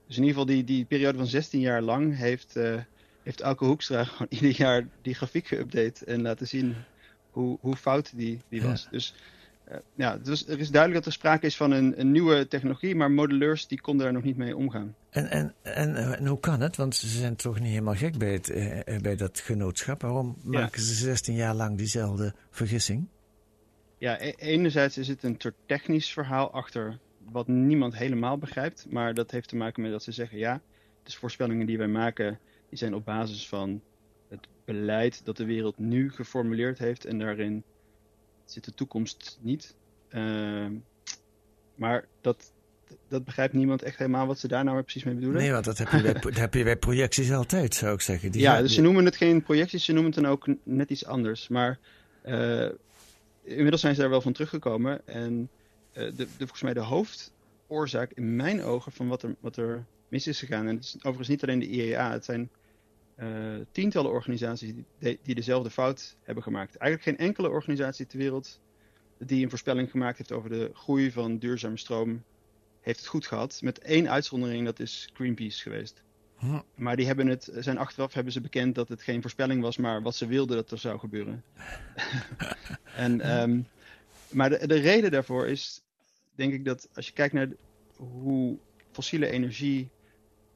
dus 0.08 0.18
in 0.18 0.24
ieder 0.24 0.40
geval 0.40 0.56
die, 0.56 0.64
die 0.64 0.86
periode 0.86 1.18
van 1.18 1.28
16 1.28 1.60
jaar 1.60 1.82
lang 1.82 2.18
heeft, 2.18 2.58
uh, 2.58 2.82
heeft 3.24 3.42
Elke 3.42 3.66
Hoekstra 3.66 4.04
gewoon 4.06 4.28
ieder 4.30 4.52
jaar 4.52 4.88
die 5.02 5.14
grafiek 5.14 5.48
geüpdate 5.48 6.06
en 6.06 6.22
laten 6.22 6.48
zien 6.48 6.76
hoe, 7.32 7.58
hoe 7.62 7.76
fout 7.76 8.12
die, 8.16 8.42
die 8.50 8.62
was. 8.62 8.88
Dus 8.92 9.14
ja, 9.96 10.18
dus 10.18 10.48
er 10.48 10.60
is 10.60 10.72
duidelijk 10.72 11.04
dat 11.04 11.14
er 11.14 11.20
sprake 11.20 11.46
is 11.46 11.58
van 11.58 11.72
een, 11.72 12.00
een 12.00 12.12
nieuwe 12.12 12.48
technologie, 12.48 12.96
maar 12.96 13.12
modelleurs 13.12 13.68
die 13.68 13.82
konden 13.82 14.04
daar 14.04 14.14
nog 14.14 14.24
niet 14.24 14.38
mee 14.38 14.56
omgaan. 14.56 14.96
En, 15.10 15.30
en, 15.30 15.54
en, 15.62 15.96
en, 15.96 16.26
hoe 16.26 16.40
kan 16.40 16.62
het? 16.62 16.76
Want 16.76 16.96
ze 16.96 17.08
zijn 17.08 17.36
toch 17.36 17.60
niet 17.60 17.70
helemaal 17.70 17.96
gek 17.96 18.18
bij, 18.18 18.34
het, 18.34 18.50
uh, 18.50 18.98
bij 19.02 19.16
dat 19.16 19.40
genootschap. 19.40 20.02
Waarom 20.02 20.38
ja. 20.44 20.60
maken 20.60 20.82
ze 20.82 20.94
16 20.94 21.36
jaar 21.36 21.56
lang 21.56 21.78
diezelfde 21.78 22.34
vergissing? 22.50 23.08
Ja, 23.98 24.22
e 24.22 24.34
enerzijds 24.38 24.98
is 24.98 25.08
het 25.08 25.24
een 25.24 25.36
soort 25.38 25.56
technisch 25.66 26.14
verhaal 26.14 26.52
achter 26.52 27.00
wat 27.32 27.48
niemand 27.48 27.98
helemaal 27.98 28.38
begrijpt. 28.38 28.86
Maar 28.90 29.14
dat 29.14 29.32
heeft 29.32 29.50
te 29.50 29.56
maken 29.56 29.82
met 29.82 29.92
dat 29.92 30.04
ze 30.04 30.12
zeggen, 30.12 30.38
ja, 30.38 30.62
de 31.04 31.12
voorspellingen 31.12 31.66
die 31.66 31.78
wij 31.78 31.88
maken, 31.88 32.40
die 32.70 32.78
zijn 32.78 32.94
op 32.94 33.06
basis 33.06 33.48
van 33.48 33.82
het 34.30 34.48
beleid 34.66 35.26
dat 35.26 35.38
de 35.38 35.46
wereld 35.46 35.78
nu 35.78 36.12
geformuleerd 36.12 36.78
heeft. 36.78 37.06
En 37.06 37.20
daarin 37.20 37.64
zit 38.52 38.66
de 38.66 38.74
toekomst 38.74 39.40
niet. 39.42 39.76
Uh, 40.10 40.66
maar 41.76 42.06
dat, 42.22 42.52
dat 43.08 43.24
begrijpt 43.24 43.54
niemand 43.54 43.82
echt 43.82 43.98
helemaal 43.98 44.28
wat 44.28 44.40
ze 44.40 44.48
daar 44.48 44.64
nou 44.64 44.82
precies 44.82 45.04
mee 45.04 45.14
bedoelen. 45.14 45.42
Nee, 45.42 45.52
want 45.52 45.66
dat 45.66 45.78
heb 45.78 45.92
je 45.92 46.02
bij, 46.02 46.14
dat 46.22 46.38
heb 46.38 46.54
je 46.54 46.64
bij 46.64 46.78
projecties 46.78 47.32
altijd, 47.32 47.76
zou 47.76 47.94
ik 47.94 48.02
zeggen. 48.02 48.32
Die 48.32 48.42
ja, 48.42 48.62
dus 48.62 48.74
ze 48.74 48.82
noemen 48.82 49.06
het 49.06 49.16
geen 49.16 49.42
projecties, 49.42 49.86
ze 49.86 49.92
noemen 49.92 50.12
het 50.12 50.24
dan 50.24 50.32
ook 50.32 50.48
net 50.64 50.90
iets 50.90 51.06
anders. 51.06 51.48
Maar 51.48 51.80
uh, 52.26 52.70
inmiddels 53.44 53.82
zijn 53.82 53.96
ze 53.96 54.02
daar 54.02 54.10
wel 54.10 54.22
van 54.22 54.34
teruggekomen. 54.34 55.08
En 55.08 55.50
uh, 55.94 56.04
de, 56.04 56.14
de, 56.16 56.28
volgens 56.38 56.62
mij 56.62 56.74
de 56.74 56.80
hoofdoorzaak 56.80 58.12
in 58.12 58.36
mijn 58.36 58.64
ogen 58.64 58.92
van 58.92 59.08
wat 59.08 59.24
er, 59.24 59.36
wat 59.40 59.58
er 59.58 59.86
mis 60.08 60.28
is 60.28 60.40
gegaan. 60.40 60.68
En 60.68 60.76
het 60.76 60.84
is 60.84 60.96
overigens 60.96 61.28
niet 61.28 61.44
alleen 61.44 61.60
de 61.60 61.70
IEA, 61.70 62.12
het 62.12 62.26
zijn 62.26 62.50
uh, 63.22 63.66
tientallen 63.72 64.12
organisaties 64.12 64.74
die, 65.00 65.20
die, 65.24 65.36
dezelfde 65.36 65.70
fout 65.70 66.18
hebben 66.24 66.44
gemaakt. 66.44 66.76
Eigenlijk 66.76 67.18
geen 67.18 67.28
enkele 67.28 67.50
organisatie 67.50 68.06
ter 68.06 68.18
wereld 68.18 68.60
die 69.18 69.44
een 69.44 69.50
voorspelling 69.50 69.92
gemaakt 69.92 70.18
heeft 70.18 70.32
over 70.32 70.50
de 70.50 70.72
groei 70.74 71.12
van 71.12 71.38
duurzame 71.38 71.78
stroom, 71.78 72.24
heeft 72.82 73.00
het 73.00 73.08
goed 73.08 73.28
gehad. 73.28 73.60
Met 73.64 73.80
één 73.80 74.10
uitzondering, 74.10 74.66
dat 74.66 74.80
is 74.80 75.10
Greenpeace 75.14 75.62
geweest. 75.62 76.04
Hm. 76.36 76.60
Maar 76.76 76.96
die 76.96 77.06
hebben 77.06 77.28
het, 77.28 77.52
zijn 77.54 77.78
achteraf 77.78 78.14
hebben 78.14 78.34
ze 78.34 78.42
bekend 78.42 78.76
dat 78.76 78.90
het 78.90 79.02
geen 79.02 79.22
voorspelling 79.22 79.62
was, 79.62 79.78
maar 79.78 80.02
wat 80.02 80.16
ze 80.16 80.28
wilden 80.28 80.56
dat 80.56 80.72
er 80.72 80.78
zou 80.78 81.00
gebeuren. 81.00 81.44
en, 82.96 83.42
um, 83.42 83.68
maar 84.30 84.50
de, 84.50 84.68
de, 84.68 84.80
reden 84.80 85.12
daarvoor 85.12 85.48
is, 85.48 85.82
denk 86.36 86.54
ik, 86.54 86.66
dat 86.66 86.90
als 86.94 87.08
je 87.08 87.14
kijkt 87.14 87.34
naar 87.34 87.50
hoe 87.96 88.58
fossiele 88.92 89.30
energie 89.30 89.90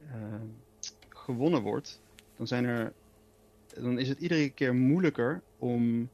uh, 0.06 0.42
gewonnen 1.10 1.62
wordt, 1.62 2.02
dan, 2.38 2.48
zijn 2.48 2.66
er, 2.66 2.94
dan 3.76 4.00
is 4.00 4.10
het 4.10 4.20
iedere 4.20 4.50
keer 4.50 4.76
moeilijker 4.76 5.42
om 5.58 6.10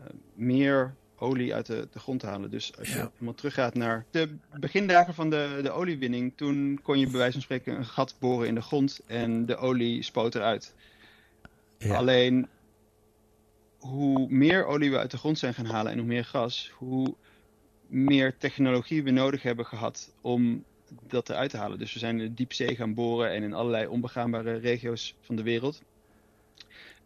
uh, 0.00 0.06
meer 0.34 0.94
olie 1.20 1.54
uit 1.54 1.66
de, 1.66 1.88
de, 1.92 1.98
grond 1.98 2.20
te 2.20 2.26
halen. 2.26 2.50
Dus 2.50 2.76
als 2.78 2.88
je 2.88 2.94
ja. 2.94 3.10
helemaal 3.12 3.34
teruggaat 3.34 3.74
naar 3.74 4.04
de 4.10 4.28
begindagen 4.60 5.14
van 5.14 5.30
de, 5.30 5.60
de 5.62 5.70
oliewinning, 5.70 6.32
toen 6.36 6.80
kon 6.82 6.98
je 6.98 7.06
bij 7.06 7.18
wijze 7.18 7.32
van 7.32 7.42
spreken 7.42 7.76
een 7.76 7.86
gat 7.86 8.16
boren 8.18 8.46
in 8.46 8.54
de 8.54 8.62
grond 8.62 9.00
en 9.06 9.46
de 9.46 9.56
olie 9.56 10.02
spoot 10.02 10.34
eruit. 10.34 10.74
Ja. 11.78 11.96
Alleen 11.96 12.48
hoe 13.78 14.26
meer 14.28 14.66
olie 14.66 14.90
we 14.90 14.98
uit 14.98 15.10
de 15.10 15.18
grond 15.18 15.38
zijn 15.38 15.54
gaan 15.54 15.66
halen 15.66 15.92
en 15.92 15.98
hoe 15.98 16.06
meer 16.06 16.24
gas, 16.24 16.72
hoe 16.74 17.14
meer 17.86 18.36
technologie 18.38 19.02
we 19.02 19.10
nodig 19.10 19.42
hebben 19.42 19.66
gehad 19.66 20.12
om 20.20 20.64
dat 21.06 21.28
eruit 21.28 21.50
te 21.50 21.56
halen. 21.56 21.78
Dus 21.78 21.92
we 21.92 21.98
zijn 21.98 22.20
in 22.20 22.28
de 22.28 22.34
diepzee 22.34 22.76
gaan 22.76 22.94
boren 22.94 23.30
en 23.30 23.42
in 23.42 23.52
allerlei 23.52 23.86
onbegaanbare 23.86 24.56
regio's 24.56 25.14
van 25.20 25.36
de 25.36 25.42
wereld 25.42 25.82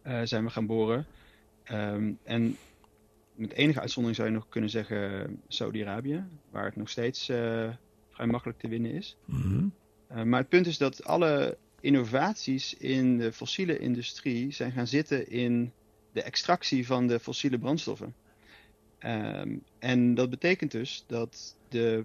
uh, 0.07 0.21
zijn 0.25 0.45
we 0.45 0.51
gaan 0.51 0.67
boren. 0.67 1.07
Um, 1.73 2.19
en 2.23 2.57
met 3.35 3.53
enige 3.53 3.81
uitzondering 3.81 4.17
zou 4.21 4.29
je 4.29 4.35
nog 4.35 4.49
kunnen 4.49 4.71
zeggen 4.71 5.43
Saudi-Arabië, 5.49 6.25
waar 6.51 6.65
het 6.65 6.77
nog 6.77 6.89
steeds 6.89 7.29
uh, 7.29 7.71
vrij 8.11 8.27
makkelijk 8.27 8.59
te 8.59 8.69
winnen 8.69 8.91
is. 8.91 9.17
Mm 9.25 9.41
-hmm. 9.41 9.73
uh, 10.13 10.23
maar 10.23 10.41
het 10.41 10.49
punt 10.49 10.67
is 10.67 10.79
dat 10.79 11.05
alle 11.05 11.57
innovaties 11.81 12.75
in 12.75 13.19
de 13.19 13.33
fossiele 13.33 13.79
industrie 13.79 14.53
zijn 14.53 14.73
gaan 14.73 14.87
zitten 14.87 15.31
in 15.31 15.73
de 16.13 16.23
extractie 16.23 16.87
van 16.87 17.07
de 17.07 17.21
fossiele 17.21 17.59
brandstoffen. 17.59 18.15
Um, 19.07 19.63
en 19.79 20.15
dat 20.15 20.31
betekent 20.31 20.71
dus 20.71 21.05
dat, 21.07 21.57
de, 21.69 22.05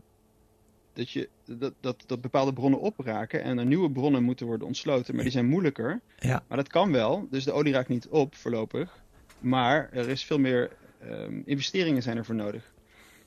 dat, 0.99 1.11
je, 1.11 1.29
dat, 1.45 1.73
dat, 1.79 2.03
dat 2.05 2.21
bepaalde 2.21 2.53
bronnen 2.53 2.79
opraken 2.79 3.43
en 3.43 3.57
er 3.57 3.65
nieuwe 3.65 3.91
bronnen 3.91 4.23
moeten 4.23 4.45
worden 4.45 4.67
ontsloten, 4.67 5.13
maar 5.15 5.23
die 5.23 5.31
zijn 5.31 5.47
moeilijker. 5.47 5.99
Ja. 6.19 6.43
Maar 6.47 6.57
dat 6.57 6.67
kan 6.67 6.91
wel, 6.91 7.27
dus 7.29 7.43
de 7.43 7.51
olie 7.51 7.73
raakt 7.73 7.87
niet 7.87 8.07
op 8.07 8.35
voorlopig. 8.35 9.03
Maar 9.39 9.89
er 9.91 10.09
is 10.09 10.23
veel 10.23 10.39
meer 10.39 10.71
um, 11.03 11.43
investeringen 11.45 12.01
zijn 12.01 12.17
ervoor 12.17 12.35
nodig. 12.35 12.73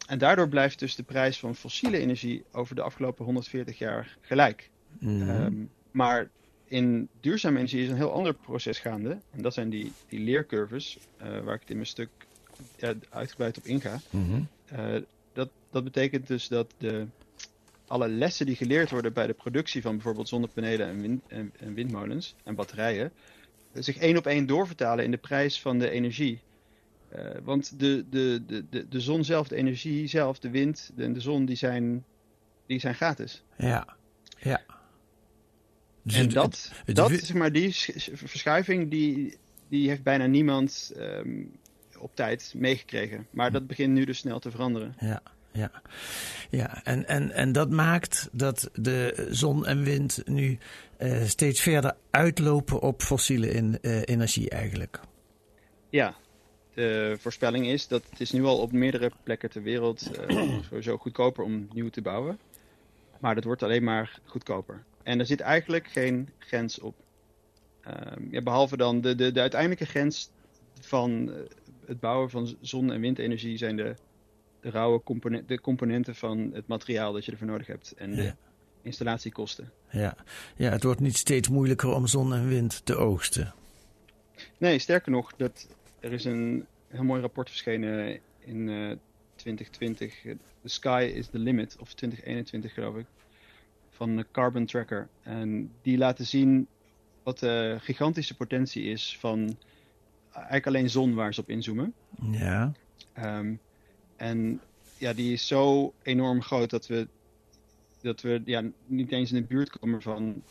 En 0.07 0.19
daardoor 0.19 0.49
blijft 0.49 0.79
dus 0.79 0.95
de 0.95 1.03
prijs 1.03 1.39
van 1.39 1.55
fossiele 1.55 1.99
energie 1.99 2.45
over 2.53 2.75
de 2.75 2.83
afgelopen 2.83 3.25
140 3.25 3.79
jaar 3.79 4.17
gelijk. 4.21 4.71
Mm. 4.99 5.29
Um, 5.29 5.71
maar 5.91 6.29
in 6.65 7.09
duurzame 7.21 7.57
energie 7.57 7.83
is 7.83 7.89
een 7.89 7.97
heel 7.97 8.13
ander 8.13 8.35
proces 8.35 8.79
gaande. 8.79 9.19
En 9.31 9.43
dat 9.43 9.55
zijn 9.55 9.71
die, 9.71 9.93
die 10.09 10.21
leercurves, 10.21 10.99
uh, 11.23 11.39
waar 11.41 11.55
ik 11.55 11.61
het 11.61 11.71
in 11.71 11.77
mijn 11.77 11.89
stuk 11.89 12.09
ja, 12.77 12.95
uitgebreid 13.11 13.59
op 13.59 13.65
inga. 13.65 14.01
Mm 14.11 14.25
-hmm. 14.25 14.49
uh, 14.73 15.03
dat, 15.33 15.49
dat 15.71 15.85
betekent 15.85 16.27
dus 16.27 16.49
dat 16.49 16.75
de, 16.79 17.07
alle 17.93 18.09
lessen 18.09 18.47
die 18.47 18.57
geleerd 18.57 18.91
worden 18.91 19.13
bij 19.13 19.27
de 19.27 19.33
productie 19.33 19.83
van 19.83 19.95
bijvoorbeeld 19.95 20.29
zonnepanelen 20.29 20.89
en, 20.89 21.01
wind, 21.01 21.23
en, 21.29 21.53
en 21.59 21.75
windmolens 21.75 22.35
en 22.45 22.55
batterijen, 22.55 23.13
zich 23.73 23.97
één 23.97 24.17
op 24.17 24.27
één 24.27 24.47
doorvertalen 24.47 25.05
in 25.05 25.11
de 25.11 25.17
prijs 25.17 25.61
van 25.61 25.79
de 25.79 25.91
energie. 25.91 26.41
Uh, 27.17 27.31
want 27.43 27.79
de, 27.79 28.05
de, 28.11 28.43
de, 28.47 28.65
de, 28.71 28.89
de 28.89 29.01
zon 29.01 29.25
zelf, 29.25 29.49
de 29.49 29.57
energie 29.57 30.07
zelf, 30.07 30.39
de 30.39 30.51
wind 30.51 30.91
en 30.97 31.07
de, 31.07 31.13
de 31.13 31.21
zon, 31.21 31.45
die 31.45 31.57
zijn, 31.57 32.05
die 32.67 32.81
zijn 32.81 32.95
gratis. 32.95 33.43
Ja, 33.57 33.97
ja. 34.39 34.63
Dus 36.03 36.15
en 36.15 36.29
dat, 36.29 36.45
het, 36.45 36.87
het, 36.87 36.97
dat 36.97 37.11
zeg 37.11 37.37
maar, 37.37 37.53
die 37.53 37.75
verschuiving, 38.15 38.91
die, 38.91 39.37
die 39.69 39.89
heeft 39.89 40.03
bijna 40.03 40.27
niemand 40.27 40.93
um, 40.97 41.53
op 41.99 42.15
tijd 42.15 42.53
meegekregen. 42.57 43.27
Maar 43.31 43.53
dat 43.53 43.67
begint 43.67 43.93
nu 43.93 44.05
dus 44.05 44.19
snel 44.19 44.39
te 44.39 44.51
veranderen. 44.51 44.95
Ja. 44.99 45.23
Ja, 45.53 45.71
ja. 46.51 46.85
En, 46.85 47.07
en, 47.09 47.31
en 47.31 47.53
dat 47.53 47.71
maakt 47.71 48.29
dat 48.33 48.71
de 48.75 49.27
zon 49.31 49.67
en 49.67 49.83
wind 49.83 50.23
nu 50.25 50.59
uh, 50.99 51.23
steeds 51.23 51.61
verder 51.61 51.97
uitlopen 52.11 52.81
op 52.81 53.03
fossiele 53.03 53.51
in, 53.51 53.79
uh, 53.83 54.01
energie 54.05 54.51
eigenlijk. 54.51 55.01
Ja, 55.91 56.15
de 56.75 57.17
voorspelling 57.19 57.67
is 57.67 57.89
dat 57.89 58.03
het 58.11 58.21
is 58.21 58.33
nu 58.33 58.45
al 58.45 58.59
op 58.59 58.73
meerdere 58.73 59.11
plekken 59.23 59.51
ter 59.51 59.63
wereld 59.63 60.11
uh, 60.31 60.59
sowieso 60.69 60.99
goedkoper 60.99 61.45
om 61.45 61.69
nieuw 61.73 61.89
te 61.89 62.03
bouwen. 62.03 62.39
Maar 63.21 63.35
dat 63.35 63.45
wordt 63.45 63.63
alleen 63.63 63.85
maar 63.85 64.21
goedkoper. 64.25 64.85
En 65.03 65.19
er 65.19 65.27
zit 65.27 65.41
eigenlijk 65.41 65.87
geen 65.87 66.29
grens 66.39 66.79
op. 66.79 66.95
Um, 67.87 68.29
ja, 68.31 68.43
behalve 68.43 68.77
dan 68.77 69.01
de, 69.01 69.15
de, 69.15 69.33
de 69.33 69.41
uiteindelijke 69.41 69.87
grens 69.87 70.31
van 70.81 71.33
het 71.87 72.01
bouwen 72.01 72.31
van 72.31 72.57
zon- 72.61 72.93
en 72.93 73.01
windenergie 73.01 73.57
zijn 73.57 73.77
de, 73.77 73.95
de 74.63 74.71
rauwe 74.71 75.03
component, 75.03 75.49
de 75.49 75.61
componenten 75.61 76.15
van 76.15 76.51
het 76.53 76.67
materiaal 76.67 77.13
dat 77.13 77.25
je 77.25 77.33
ervoor 77.33 77.47
nodig 77.47 77.67
hebt. 77.67 77.93
En 77.97 78.15
de 78.15 78.23
ja. 78.23 78.37
installatiekosten. 78.83 79.71
Ja. 79.91 80.17
ja, 80.57 80.71
het 80.71 80.83
wordt 80.83 81.01
niet 81.01 81.17
steeds 81.17 81.49
moeilijker 81.49 81.95
om 81.95 82.07
zon 82.07 82.35
en 82.35 82.49
wind 82.49 82.85
te 82.85 82.97
oogsten. 82.97 83.55
Nee, 84.59 84.79
sterker 84.79 85.13
nog, 85.13 85.33
dat, 85.37 85.69
er 86.01 86.13
is 86.13 86.25
een 86.25 86.67
heel 86.89 87.05
mooi 87.05 87.21
rapport 87.21 87.49
verschenen 87.49 88.21
in 88.39 88.69
uh, 88.69 88.97
2020. 89.37 90.23
The 90.63 90.69
Sky 90.69 91.13
is 91.15 91.27
the 91.27 91.39
Limit, 91.39 91.77
of 91.81 91.95
2021 91.95 92.75
geloof 92.75 92.97
ik. 92.97 93.07
Van 93.91 94.25
Carbon 94.33 94.67
Tracker. 94.67 95.09
En 95.23 95.73
die 95.83 95.99
laten 95.99 96.27
zien 96.27 96.67
wat 97.23 97.39
de 97.39 97.77
gigantische 97.81 98.37
potentie 98.37 98.85
is 98.85 99.17
van 99.21 99.57
eigenlijk 100.33 100.67
alleen 100.67 100.91
zon 100.91 101.15
waar 101.15 101.35
ze 101.35 101.41
op 101.41 101.49
inzoomen. 101.49 101.95
Ja. 102.31 102.73
Um, 103.19 103.61
en 104.23 104.61
ja, 104.99 105.13
die 105.13 105.33
is 105.33 105.47
zo 105.47 105.93
enorm 106.03 106.43
groot 106.43 106.71
dat 106.71 106.87
we, 106.87 107.09
dat 108.01 108.21
we 108.21 108.43
ja, 108.45 108.63
niet 108.87 109.13
eens 109.13 109.33
in 109.33 109.41
de 109.41 109.47
buurt 109.47 109.79
komen 109.79 110.03
van, 110.03 110.43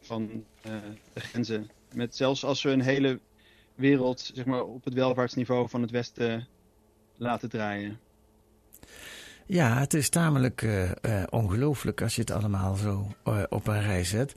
van 0.00 0.44
uh, 0.66 0.72
de 1.12 1.20
grenzen. 1.20 1.70
Met 1.94 2.16
zelfs 2.16 2.44
als 2.44 2.62
we 2.62 2.70
een 2.70 2.80
hele 2.80 3.18
wereld 3.74 4.30
zeg 4.34 4.44
maar, 4.44 4.62
op 4.62 4.84
het 4.84 4.94
welvaartsniveau 4.94 5.68
van 5.68 5.82
het 5.82 5.90
Westen 5.90 6.46
laten 7.16 7.48
draaien. 7.48 7.98
Ja, 9.46 9.78
het 9.78 9.94
is 9.94 10.08
tamelijk 10.08 10.62
uh, 10.62 10.90
uh, 11.02 11.22
ongelooflijk 11.30 12.02
als 12.02 12.14
je 12.14 12.20
het 12.20 12.30
allemaal 12.30 12.74
zo 12.74 13.06
op 13.48 13.66
een 13.66 13.82
rij 13.82 14.04
zet. 14.04 14.34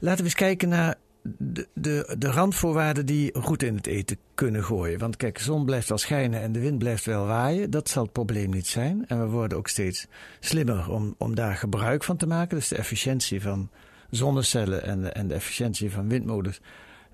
Laten 0.00 0.18
we 0.18 0.24
eens 0.24 0.34
kijken 0.34 0.68
naar 0.68 0.96
de, 1.38 1.68
de, 1.74 2.14
de 2.18 2.30
randvoorwaarden 2.30 3.06
die 3.06 3.34
goed 3.40 3.62
in 3.62 3.76
het 3.76 3.86
eten 3.86 4.16
kunnen 4.34 4.64
gooien. 4.64 4.98
Want 4.98 5.16
kijk, 5.16 5.38
de 5.38 5.44
zon 5.44 5.64
blijft 5.64 5.88
wel 5.88 5.98
schijnen 5.98 6.40
en 6.40 6.52
de 6.52 6.60
wind 6.60 6.78
blijft 6.78 7.04
wel 7.04 7.26
waaien. 7.26 7.70
Dat 7.70 7.88
zal 7.88 8.02
het 8.02 8.12
probleem 8.12 8.50
niet 8.50 8.66
zijn. 8.66 9.04
En 9.06 9.20
we 9.20 9.26
worden 9.26 9.58
ook 9.58 9.68
steeds 9.68 10.06
slimmer 10.40 10.90
om, 10.90 11.14
om 11.18 11.34
daar 11.34 11.56
gebruik 11.56 12.04
van 12.04 12.16
te 12.16 12.26
maken. 12.26 12.56
Dus 12.56 12.68
de 12.68 12.76
efficiëntie 12.76 13.42
van 13.42 13.70
zonnecellen 14.10 14.82
en 14.84 15.00
de, 15.00 15.08
en 15.08 15.28
de 15.28 15.34
efficiëntie 15.34 15.90
van 15.90 16.08
windmolens 16.08 16.60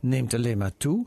neemt 0.01 0.35
alleen 0.35 0.59
maar 0.59 0.77
toe. 0.77 1.07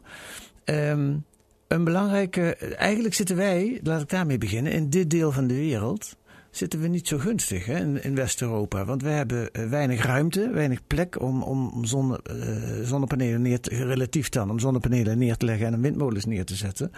Um, 0.66 1.26
een 1.68 1.84
belangrijke. 1.84 2.56
Eigenlijk 2.56 3.14
zitten 3.14 3.36
wij, 3.36 3.80
laat 3.84 4.02
ik 4.02 4.10
daarmee 4.10 4.38
beginnen, 4.38 4.72
in 4.72 4.90
dit 4.90 5.10
deel 5.10 5.32
van 5.32 5.48
de 5.48 5.54
wereld 5.54 6.16
zitten 6.56 6.80
we 6.80 6.88
niet 6.88 7.08
zo 7.08 7.18
gunstig 7.18 7.66
hè, 7.66 8.00
in, 8.00 8.16
West-Europa. 8.16 8.86
Want 8.86 9.02
we 9.02 9.10
hebben 9.10 9.50
uh, 9.52 9.70
weinig 9.70 10.06
ruimte, 10.06 10.50
weinig 10.50 10.88
plek 10.88 11.22
om, 11.22 11.44
om 11.44 11.86
zonne, 11.86 12.20
uh, 12.32 12.86
zonnepanelen 12.86 13.42
neer 13.42 13.60
te, 13.60 13.70
relatief 13.70 14.30
dan, 14.30 14.50
om 14.50 14.60
zonnepanelen 14.60 15.18
neer 15.18 15.38
te 15.38 15.46
leggen 15.46 15.74
en 15.74 15.82
windmolens 15.82 16.26
neer 16.26 16.46
te 16.46 16.56
zetten. 16.56 16.92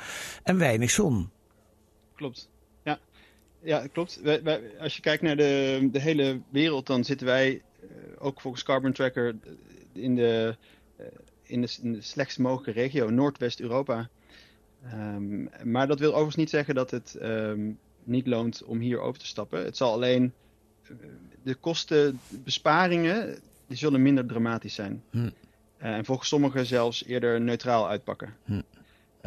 En 0.43 0.57
weinig 0.57 0.91
zon. 0.91 1.29
Klopt. 2.15 2.49
Ja, 2.83 2.99
ja 3.61 3.87
klopt. 3.87 4.21
Als 4.79 4.95
je 4.95 5.01
kijkt 5.01 5.23
naar 5.23 5.37
de, 5.37 5.87
de 5.91 5.99
hele 5.99 6.41
wereld, 6.49 6.87
dan 6.87 7.03
zitten 7.03 7.27
wij 7.27 7.61
uh, 7.81 7.89
ook 8.19 8.41
volgens 8.41 8.63
Carbon 8.63 8.91
Tracker 8.91 9.35
in 9.93 10.15
de, 10.15 10.55
in 11.43 11.61
de, 11.61 11.77
in 11.81 12.03
slechtst 12.03 12.39
mogelijke 12.39 12.81
regio, 12.81 13.09
Noordwest-Europa. 13.09 14.09
Um, 14.93 15.49
maar 15.63 15.87
dat 15.87 15.99
wil 15.99 16.09
overigens 16.09 16.35
niet 16.35 16.49
zeggen 16.49 16.75
dat 16.75 16.91
het 16.91 17.17
um, 17.21 17.77
niet 18.05 18.27
loont 18.27 18.63
om 18.63 18.79
hier 18.79 18.99
over 18.99 19.19
te 19.19 19.25
stappen. 19.25 19.63
Het 19.63 19.77
zal 19.77 19.91
alleen 19.91 20.33
de 21.43 21.55
kostenbesparingen 21.55 23.39
die 23.67 23.77
zullen 23.77 24.01
minder 24.01 24.25
dramatisch 24.25 24.73
zijn. 24.73 25.03
Hm. 25.09 25.17
Uh, 25.17 25.31
en 25.77 26.05
volgens 26.05 26.27
sommigen 26.27 26.65
zelfs 26.65 27.05
eerder 27.05 27.41
neutraal 27.41 27.89
uitpakken. 27.89 28.33
Hm. 28.45 28.61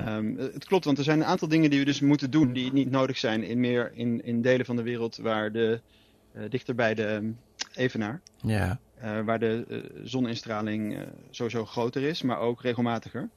Um, 0.08 0.36
het 0.38 0.64
klopt, 0.64 0.84
want 0.84 0.98
er 0.98 1.04
zijn 1.04 1.20
een 1.20 1.26
aantal 1.26 1.48
dingen 1.48 1.70
die 1.70 1.78
we 1.78 1.84
dus 1.84 2.00
moeten 2.00 2.30
doen 2.30 2.52
die 2.52 2.72
niet 2.72 2.90
nodig 2.90 3.18
zijn 3.18 3.42
in 3.42 3.60
meer 3.60 3.90
in, 3.94 4.24
in 4.24 4.42
delen 4.42 4.66
van 4.66 4.76
de 4.76 4.82
wereld 4.82 5.16
waar 5.16 5.52
de 5.52 5.80
uh, 6.32 6.42
dichter 6.48 6.74
bij 6.74 6.94
de 6.94 7.12
um, 7.12 7.38
evenaar. 7.74 8.20
Ja. 8.36 8.78
Uh, 9.02 9.20
waar 9.20 9.38
de 9.38 9.84
zoninstraling 10.04 10.98
sowieso 11.30 11.64
groter 11.64 12.02
is, 12.02 12.22
maar 12.22 12.38
ook 12.38 12.62
regelmatiger. 12.62 13.28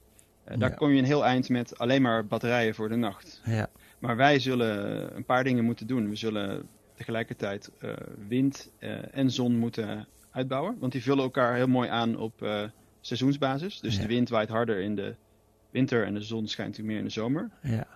daar 0.44 0.70
ja. 0.70 0.76
kom 0.76 0.90
je 0.90 0.98
een 0.98 1.04
heel 1.04 1.24
eind 1.24 1.48
met 1.48 1.78
alleen 1.78 2.02
maar 2.02 2.26
batterijen 2.26 2.74
voor 2.74 2.88
de 2.88 2.96
nacht. 2.96 3.40
Ja. 3.44 3.70
Maar 4.02 4.16
wij 4.16 4.38
zullen 4.38 5.16
een 5.16 5.24
paar 5.24 5.44
dingen 5.44 5.64
moeten 5.64 5.86
doen. 5.86 6.08
We 6.08 6.16
zullen 6.16 6.68
tegelijkertijd 6.94 7.70
uh, 7.80 7.92
wind 8.28 8.70
uh, 8.80 9.16
en 9.16 9.30
zon 9.30 9.58
moeten 9.58 10.06
uitbouwen. 10.30 10.76
Want 10.78 10.92
die 10.92 11.02
vullen 11.02 11.22
elkaar 11.22 11.54
heel 11.54 11.66
mooi 11.66 11.88
aan 11.88 12.16
op 12.16 12.42
uh, 12.42 12.64
seizoensbasis. 13.00 13.80
Dus 13.80 13.94
ja. 13.94 14.00
de 14.00 14.06
wind 14.06 14.28
waait 14.28 14.48
harder 14.48 14.78
in 14.78 14.94
de 14.94 15.14
winter 15.70 16.06
en 16.06 16.14
de 16.14 16.22
zon 16.22 16.48
schijnt 16.48 16.82
meer 16.82 16.98
in 16.98 17.04
de 17.04 17.10
zomer. 17.10 17.50
Ja. 17.62 17.86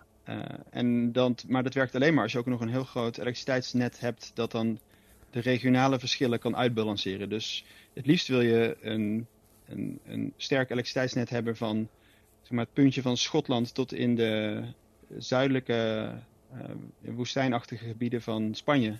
en 0.71 1.13
dan, 1.13 1.37
maar 1.49 1.63
dat 1.63 1.75
werkt 1.75 1.95
alleen 1.95 2.15
maar 2.15 2.23
als 2.23 2.33
je 2.33 2.39
ook 2.39 2.47
nog 2.47 2.61
een 2.61 2.69
heel 2.69 2.85
groot 2.85 3.17
elektriciteitsnet 3.17 4.01
hebt 4.01 4.31
dat 4.35 4.51
dan 4.51 4.79
de 5.31 5.41
regionale 5.41 5.99
verschillen 5.99 6.39
kan 6.39 6.57
uitbalanceren. 6.57 7.29
Dus 7.29 7.65
het 7.95 8.07
liefst 8.07 8.29
wil 8.29 8.41
je 8.41 8.77
een, 8.81 9.27
een, 9.69 10.01
een 10.05 10.33
sterk 10.37 10.71
elektriciteitsnet 10.71 11.31
hebben 11.31 11.57
van 11.57 11.89
zeg 12.43 12.51
maar, 12.51 12.65
het 12.65 12.75
puntje 12.75 13.03
van 13.03 13.17
Schotland 13.17 13.75
tot 13.75 13.93
in 13.93 14.15
de 14.15 14.63
zuidelijke 15.19 16.11
uh, 16.55 17.15
woestijnachtige 17.15 17.87
gebieden 17.87 18.23
van 18.23 18.55
Spanje. 18.55 18.95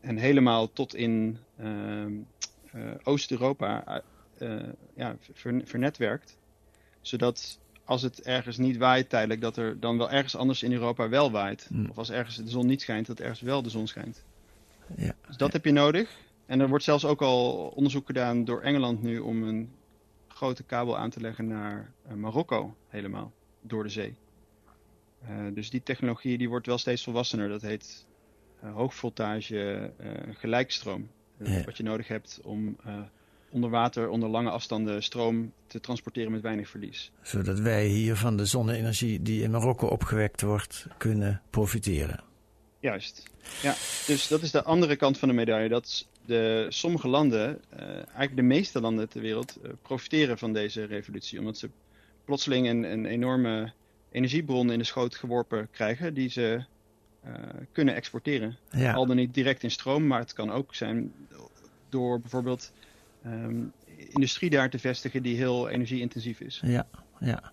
En 0.00 0.16
helemaal 0.16 0.72
tot 0.72 0.94
in 0.94 1.38
uh, 1.60 2.06
uh, 2.74 2.90
Oost-Europa 3.02 4.02
ja, 4.94 5.16
ver, 5.32 5.60
vernetwerkt. 5.64 6.36
Zodat 7.00 7.58
als 7.84 8.02
het 8.02 8.22
ergens 8.22 8.56
niet 8.56 8.76
waait 8.76 9.08
tijdelijk, 9.08 9.40
dat 9.40 9.56
er 9.56 9.80
dan 9.80 9.98
wel 9.98 10.10
ergens 10.10 10.36
anders 10.36 10.62
in 10.62 10.72
Europa 10.72 11.08
wel 11.08 11.30
waait. 11.30 11.68
Mm. 11.70 11.86
Of 11.90 11.98
als 11.98 12.10
ergens 12.10 12.36
de 12.36 12.48
zon 12.48 12.66
niet 12.66 12.80
schijnt, 12.80 13.06
dat 13.06 13.20
ergens 13.20 13.40
wel 13.40 13.62
de 13.62 13.70
zon 13.70 13.86
schijnt. 13.86 14.24
Ja. 14.96 15.14
Dus 15.26 15.36
dat 15.36 15.52
heb 15.52 15.64
je 15.64 15.72
nodig. 15.72 16.16
En 16.46 16.60
er 16.60 16.68
wordt 16.68 16.84
zelfs 16.84 17.04
ook 17.04 17.22
al 17.22 17.72
onderzoek 17.74 18.06
gedaan 18.06 18.44
door 18.44 18.60
Engeland 18.60 19.02
nu 19.02 19.18
om 19.18 19.42
een 19.42 19.70
grote 20.28 20.62
kabel 20.62 20.98
aan 20.98 21.10
te 21.10 21.20
leggen 21.20 21.46
naar 21.46 21.90
Marokko 22.14 22.76
helemaal, 22.88 23.32
door 23.60 23.82
de 23.82 23.88
zee. 23.88 24.14
Uh, 25.30 25.54
dus 25.54 25.70
die 25.70 25.82
technologie 25.82 26.38
die 26.38 26.48
wordt 26.48 26.66
wel 26.66 26.78
steeds 26.78 27.04
volwassener. 27.04 27.48
Dat 27.48 27.62
heet 27.62 28.06
uh, 28.64 28.74
hoogvoltage 28.74 29.92
uh, 30.00 30.10
gelijkstroom. 30.34 31.08
Ja. 31.44 31.64
Wat 31.64 31.76
je 31.76 31.82
nodig 31.82 32.08
hebt 32.08 32.40
om 32.42 32.76
onder 33.50 33.70
water, 33.70 34.08
onder 34.08 34.28
lange 34.28 34.50
afstanden 34.50 35.02
stroom 35.02 35.52
te 35.66 35.80
transporteren 35.80 36.32
met 36.32 36.40
weinig 36.40 36.68
verlies. 36.68 37.12
Zodat 37.22 37.58
wij 37.58 37.86
hier 37.86 38.16
van 38.16 38.36
de 38.36 38.44
zonne-energie 38.44 39.22
die 39.22 39.42
in 39.42 39.50
Marokko 39.50 39.86
opgewekt 39.86 40.42
wordt, 40.42 40.86
kunnen 40.96 41.42
profiteren. 41.50 42.20
Juist. 42.80 43.22
Ja, 43.62 43.74
dus 44.06 44.28
dat 44.28 44.42
is 44.42 44.50
de 44.50 44.62
andere 44.62 44.96
kant 44.96 45.18
van 45.18 45.28
de 45.28 45.34
medaille. 45.34 45.68
Dat 45.68 46.08
de, 46.24 46.66
sommige 46.68 47.08
landen, 47.08 47.60
eigenlijk 47.96 48.36
de 48.36 48.42
meeste 48.42 48.80
landen 48.80 49.08
ter 49.08 49.20
wereld, 49.20 49.58
profiteren 49.82 50.38
van 50.38 50.52
deze 50.52 50.84
revolutie. 50.84 51.38
Omdat 51.38 51.58
ze 51.58 51.70
plotseling 52.24 52.68
een, 52.68 52.82
een 52.92 53.06
enorme 53.06 53.72
energiebronnen 54.16 54.72
in 54.72 54.78
de 54.78 54.84
schoot 54.84 55.14
geworpen 55.14 55.68
krijgen 55.70 56.14
die 56.14 56.28
ze 56.28 56.64
uh, 57.26 57.32
kunnen 57.72 57.94
exporteren. 57.94 58.56
Ja. 58.70 58.92
Al 58.92 59.06
dan 59.06 59.16
niet 59.16 59.34
direct 59.34 59.62
in 59.62 59.70
stroom, 59.70 60.06
maar 60.06 60.18
het 60.18 60.32
kan 60.32 60.50
ook 60.50 60.74
zijn 60.74 61.12
door 61.88 62.20
bijvoorbeeld 62.20 62.72
um, 63.26 63.72
industrie 63.96 64.50
daar 64.50 64.70
te 64.70 64.78
vestigen 64.78 65.22
die 65.22 65.36
heel 65.36 65.68
energieintensief 65.68 66.40
is. 66.40 66.60
Ja, 66.64 66.86
ja. 67.20 67.52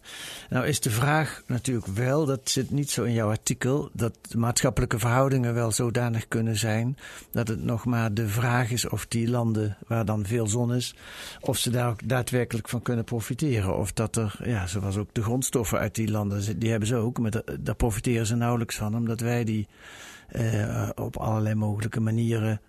Nou 0.49 0.65
is 0.65 0.79
de 0.79 0.89
vraag 0.89 1.43
natuurlijk 1.47 1.87
wel, 1.87 2.25
dat 2.25 2.49
zit 2.49 2.71
niet 2.71 2.91
zo 2.91 3.03
in 3.03 3.13
jouw 3.13 3.29
artikel, 3.29 3.89
dat 3.93 4.17
maatschappelijke 4.35 4.99
verhoudingen 4.99 5.53
wel 5.53 5.71
zodanig 5.71 6.27
kunnen 6.27 6.57
zijn 6.57 6.97
dat 7.31 7.47
het 7.47 7.63
nog 7.63 7.85
maar 7.85 8.13
de 8.13 8.27
vraag 8.27 8.71
is 8.71 8.89
of 8.89 9.05
die 9.05 9.29
landen 9.29 9.77
waar 9.87 10.05
dan 10.05 10.25
veel 10.25 10.47
zon 10.47 10.73
is, 10.73 10.95
of 11.41 11.57
ze 11.57 11.69
daar 11.69 11.89
ook 11.89 12.07
daadwerkelijk 12.07 12.69
van 12.69 12.81
kunnen 12.81 13.05
profiteren. 13.05 13.77
Of 13.77 13.93
dat 13.93 14.15
er, 14.15 14.39
ja, 14.43 14.67
zoals 14.67 14.97
ook 14.97 15.09
de 15.11 15.23
grondstoffen 15.23 15.79
uit 15.79 15.95
die 15.95 16.11
landen, 16.11 16.59
die 16.59 16.69
hebben 16.69 16.87
ze 16.87 16.95
ook, 16.95 17.19
maar 17.19 17.31
daar 17.59 17.75
profiteren 17.75 18.25
ze 18.25 18.35
nauwelijks 18.35 18.75
van, 18.75 18.95
omdat 18.95 19.19
wij 19.19 19.43
die 19.43 19.67
uh, 20.31 20.89
op 20.95 21.17
allerlei 21.17 21.55
mogelijke 21.55 21.99
manieren 21.99 22.61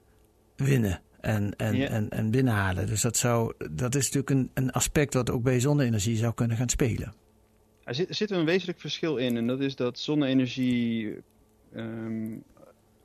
winnen 0.56 1.00
en, 1.24 1.56
en, 1.56 1.76
ja. 1.76 1.88
en, 1.88 2.10
en 2.10 2.30
binnenhalen. 2.30 2.86
Dus 2.86 3.00
dat, 3.00 3.16
zou, 3.16 3.52
dat 3.70 3.94
is 3.94 4.10
natuurlijk 4.10 4.30
een, 4.30 4.50
een 4.64 4.72
aspect 4.72 5.14
wat 5.14 5.30
ook 5.30 5.42
bij 5.42 5.60
zonne-energie 5.60 6.16
zou 6.16 6.34
kunnen 6.34 6.56
gaan 6.56 6.68
spelen. 6.68 7.14
Er 7.84 7.94
zit, 7.94 8.08
er 8.08 8.14
zit 8.14 8.30
een 8.30 8.44
wezenlijk 8.44 8.80
verschil 8.80 9.16
in. 9.16 9.36
En 9.36 9.46
dat 9.46 9.60
is 9.60 9.76
dat 9.76 9.98
zonne-energie 9.98 11.16
um, 11.76 12.42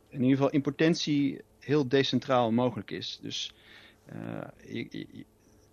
in 0.10 0.22
ieder 0.22 0.30
geval 0.30 0.50
in 0.50 0.62
potentie 0.62 1.42
heel 1.60 1.88
decentraal 1.88 2.52
mogelijk 2.52 2.92
is. 2.92 3.20
Dus 3.22 3.54
uh, 4.14 4.42
je, 4.74 4.88
je, 4.90 5.26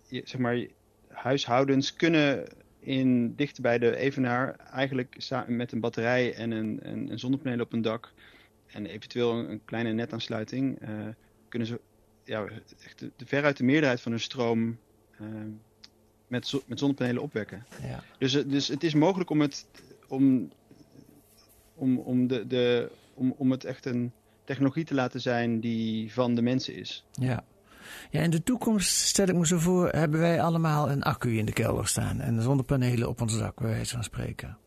je, 0.07 0.21
zeg 0.25 0.39
maar, 0.39 0.65
huishoudens 1.07 1.93
kunnen 1.93 2.47
in, 2.79 3.35
dicht 3.35 3.61
bij 3.61 3.77
de 3.77 3.95
evenaar 3.95 4.55
eigenlijk 4.55 5.15
samen 5.17 5.55
met 5.55 5.71
een 5.71 5.79
batterij 5.79 6.33
en 6.33 6.51
een, 6.51 6.79
een, 6.81 7.11
een 7.11 7.19
zonnepaneel 7.19 7.59
op 7.59 7.73
een 7.73 7.81
dak 7.81 8.13
en 8.67 8.85
eventueel 8.85 9.31
een, 9.31 9.51
een 9.51 9.61
kleine 9.65 9.91
netaansluiting 9.91 10.81
uh, 10.81 10.89
kunnen 11.49 11.67
ze 11.67 11.79
ja, 12.27 12.45
echt 12.83 12.99
de, 12.99 13.11
de, 13.15 13.25
veruit 13.25 13.57
de 13.57 13.63
meerderheid 13.63 14.01
van 14.01 14.11
hun 14.11 14.21
stroom 14.21 14.77
uh, 15.21 15.27
met, 16.27 16.47
zo, 16.47 16.61
met 16.65 16.79
zonnepanelen 16.79 17.21
opwekken. 17.21 17.65
Ja. 17.81 18.03
Dus, 18.17 18.31
dus 18.31 18.67
het 18.67 18.83
is 18.83 18.93
mogelijk 18.93 19.29
om 19.29 19.41
het, 19.41 19.65
om, 20.07 20.51
om, 21.75 21.99
om, 21.99 22.27
de, 22.27 22.47
de, 22.47 22.91
om, 23.13 23.33
om 23.37 23.51
het 23.51 23.63
echt 23.63 23.85
een 23.85 24.11
technologie 24.43 24.85
te 24.85 24.93
laten 24.93 25.21
zijn 25.21 25.59
die 25.59 26.13
van 26.13 26.35
de 26.35 26.41
mensen 26.41 26.75
is. 26.75 27.05
Ja. 27.11 27.43
Ja, 28.09 28.21
in 28.21 28.29
de 28.29 28.43
toekomst, 28.43 28.89
stel 28.89 29.27
ik 29.27 29.35
me 29.35 29.47
zo 29.47 29.57
voor, 29.57 29.89
hebben 29.89 30.19
wij 30.19 30.41
allemaal 30.41 30.89
een 30.89 31.03
accu 31.03 31.37
in 31.37 31.45
de 31.45 31.53
kelder 31.53 31.87
staan 31.87 32.19
en 32.19 32.41
zonnepanelen 32.41 33.09
op 33.09 33.21
ons 33.21 33.37
dak, 33.37 33.59
bij 33.59 33.69
wijze 33.69 33.93
van 33.93 34.03
spreken. 34.03 34.57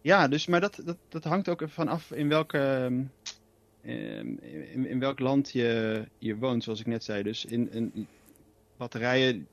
Ja, 0.00 0.28
dus, 0.28 0.46
maar 0.46 0.60
dat, 0.60 0.80
dat, 0.84 0.96
dat 1.08 1.24
hangt 1.24 1.48
ook 1.48 1.62
ervan 1.62 1.88
af 1.88 2.10
in 2.10 2.28
welke, 2.28 2.58
Ehm, 2.58 3.02
in, 3.82 4.86
in, 4.86 4.98
welk 4.98 5.18
land 5.18 5.50
je, 5.52 6.04
je 6.18 6.36
woont, 6.36 6.64
zoals 6.64 6.80
ik 6.80 6.86
net 6.86 7.04
zei. 7.04 7.22
Dus 7.22 7.44
in, 7.44 7.72
in, 7.72 8.06
batterijen 8.76 9.46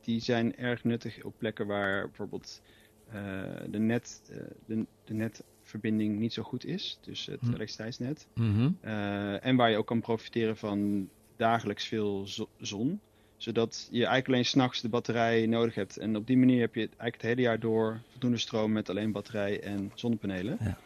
die 0.00 0.20
zijn 0.20 0.56
erg 0.56 0.84
nuttig 0.84 1.22
op 1.24 1.34
plekken 1.38 1.66
waar 1.66 2.06
bijvoorbeeld 2.06 2.62
uh, 3.08 3.42
de, 3.70 3.78
net, 3.78 4.22
uh, 4.30 4.36
de, 4.66 4.86
de, 5.04 5.14
netverbinding 5.14 6.18
niet 6.18 6.32
zo 6.32 6.42
goed 6.42 6.64
is. 6.64 6.98
Dus 7.00 7.26
het 7.26 7.40
hm. 7.40 7.46
elektriciteitsnet. 7.46 8.26
Mm 8.34 8.78
uh, 8.84 9.46
en 9.46 9.56
waar 9.56 9.70
je 9.70 9.76
ook 9.76 9.86
kan 9.86 10.00
profiteren 10.00 10.56
van 10.56 11.08
dagelijks 11.36 11.86
veel 11.86 12.26
zon. 12.58 13.00
Zodat 13.36 13.88
je 13.90 13.96
eigenlijk 13.98 14.28
alleen 14.28 14.44
s'nachts 14.44 14.80
de 14.80 14.88
batterij 14.88 15.46
nodig 15.46 15.74
hebt. 15.74 15.96
En 15.96 16.16
op 16.16 16.26
die 16.26 16.36
manier 16.36 16.60
heb 16.60 16.74
je 16.74 16.80
eigenlijk 16.80 17.14
het 17.14 17.22
hele 17.22 17.40
jaar 17.40 17.60
door 17.60 18.00
voldoende 18.10 18.38
stroom 18.38 18.72
met 18.72 18.88
alleen 18.88 19.12
batterij 19.12 19.60
en 19.60 19.92
zonnepanelen. 19.94 20.56
Ja. 20.60 20.78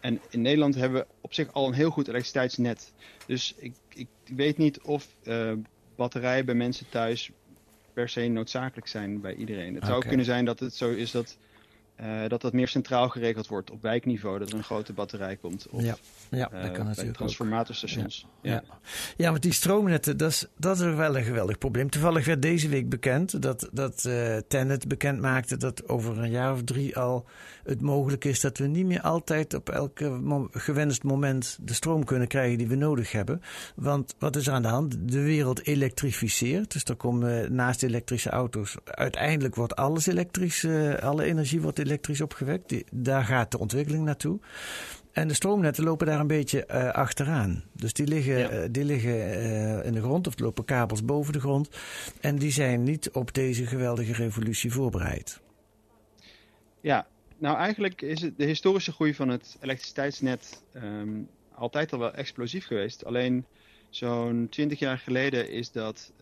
En 0.00 0.20
in 0.30 0.42
Nederland 0.42 0.74
hebben 0.74 1.00
we 1.00 1.06
op 1.20 1.34
zich 1.34 1.52
al 1.52 1.66
een 1.66 1.72
heel 1.72 1.90
goed 1.90 2.08
elektriciteitsnet. 2.08 2.92
Dus 3.26 3.54
ik, 3.56 3.74
ik 3.88 4.08
weet 4.24 4.56
niet 4.56 4.80
of 4.80 5.08
uh, 5.24 5.52
batterijen 5.96 6.44
bij 6.44 6.54
mensen 6.54 6.86
thuis 6.88 7.30
per 7.92 8.08
se 8.08 8.28
noodzakelijk 8.28 8.86
zijn 8.86 9.20
bij 9.20 9.34
iedereen. 9.34 9.74
Het 9.74 9.86
zou 9.86 10.06
kunnen 10.06 10.26
zijn 10.26 10.44
dat 10.44 10.60
het 10.60 10.74
zo 10.74 10.90
is 10.90 11.10
dat 11.10 11.36
uh, 12.00 12.28
dat 12.28 12.40
dat 12.40 12.52
meer 12.52 12.68
centraal 12.68 13.08
geregeld 13.08 13.46
wordt 13.46 13.70
op 13.70 13.82
wijkniveau. 13.82 14.38
Dat 14.38 14.50
er 14.50 14.56
een 14.56 14.64
grote 14.64 14.92
batterij 14.92 15.36
komt. 15.36 15.66
Of, 15.70 15.82
ja, 15.82 15.96
ja 16.30 16.48
dat 16.62 16.72
kan 16.72 16.86
natuurlijk 16.86 17.16
transformatorstations. 17.16 18.26
Ja, 18.40 18.52
ja. 18.52 18.62
ja. 19.16 19.30
want 19.30 19.42
die 19.42 19.52
stroomnetten, 19.52 20.16
dat 20.16 20.30
is, 20.30 20.46
dat 20.56 20.80
is 20.80 20.94
wel 20.94 21.16
een 21.16 21.24
geweldig 21.24 21.58
probleem. 21.58 21.90
Toevallig 21.90 22.26
werd 22.26 22.42
deze 22.42 22.68
week 22.68 22.88
bekend 22.88 23.42
dat, 23.42 23.68
dat 23.72 24.04
uh, 24.06 24.36
Tenet 24.48 24.88
bekend 24.88 25.20
maakte 25.20 25.56
dat 25.56 25.88
over 25.88 26.18
een 26.18 26.30
jaar 26.30 26.52
of 26.52 26.64
drie 26.64 26.96
al 26.96 27.26
het 27.64 27.80
mogelijk 27.80 28.24
is 28.24 28.40
dat 28.40 28.58
we 28.58 28.66
niet 28.66 28.86
meer 28.86 29.00
altijd 29.00 29.54
op 29.54 29.68
elk 29.68 30.00
gewenst 30.52 31.02
moment 31.02 31.58
de 31.60 31.74
stroom 31.74 32.04
kunnen 32.04 32.28
krijgen 32.28 32.58
die 32.58 32.66
we 32.66 32.74
nodig 32.74 33.12
hebben. 33.12 33.42
Want 33.74 34.14
wat 34.18 34.36
is 34.36 34.46
er 34.46 34.52
aan 34.52 34.62
de 34.62 34.68
hand? 34.68 34.96
De 35.00 35.22
wereld 35.22 35.66
elektrificeert. 35.66 36.72
Dus 36.72 36.84
er 36.84 36.96
komen 36.96 37.54
naast 37.54 37.82
elektrische 37.82 38.30
auto's, 38.30 38.76
uiteindelijk 38.84 39.54
wordt 39.54 39.76
alles 39.76 40.06
elektrisch, 40.06 40.66
alle 41.00 41.24
energie 41.24 41.60
wordt 41.60 41.78
elektrisch 41.78 41.85
opgewekt. 42.20 42.68
Die, 42.68 42.84
daar 42.92 43.24
gaat 43.24 43.50
de 43.50 43.58
ontwikkeling 43.58 44.04
naartoe. 44.04 44.38
En 45.12 45.28
de 45.28 45.34
stroomnetten 45.34 45.84
lopen 45.84 46.06
daar 46.06 46.20
een 46.20 46.26
beetje 46.26 46.68
uh, 46.70 46.90
achteraan. 46.90 47.64
Dus 47.72 47.92
die 47.92 48.06
liggen, 48.06 48.38
ja. 48.38 48.52
uh, 48.52 48.68
die 48.70 48.84
liggen 48.84 49.14
uh, 49.14 49.84
in 49.84 49.92
de 49.92 50.00
grond 50.00 50.26
of 50.26 50.38
lopen 50.38 50.64
kabels 50.64 51.04
boven 51.04 51.32
de 51.32 51.40
grond. 51.40 51.68
En 52.20 52.36
die 52.36 52.50
zijn 52.50 52.82
niet 52.82 53.10
op 53.10 53.34
deze 53.34 53.66
geweldige 53.66 54.12
revolutie 54.12 54.72
voorbereid. 54.72 55.40
Ja, 56.80 57.06
nou 57.38 57.56
eigenlijk 57.56 58.02
is 58.02 58.20
het 58.20 58.38
de 58.38 58.44
historische 58.44 58.92
groei 58.92 59.14
van 59.14 59.28
het 59.28 59.56
elektriciteitsnet 59.60 60.62
um, 60.74 61.28
altijd 61.54 61.92
al 61.92 61.98
wel 61.98 62.14
explosief 62.14 62.66
geweest. 62.66 63.04
Alleen 63.04 63.44
zo'n 63.90 64.46
20 64.50 64.78
jaar 64.78 64.98
geleden 64.98 65.50
is 65.50 65.72
dat 65.72 66.12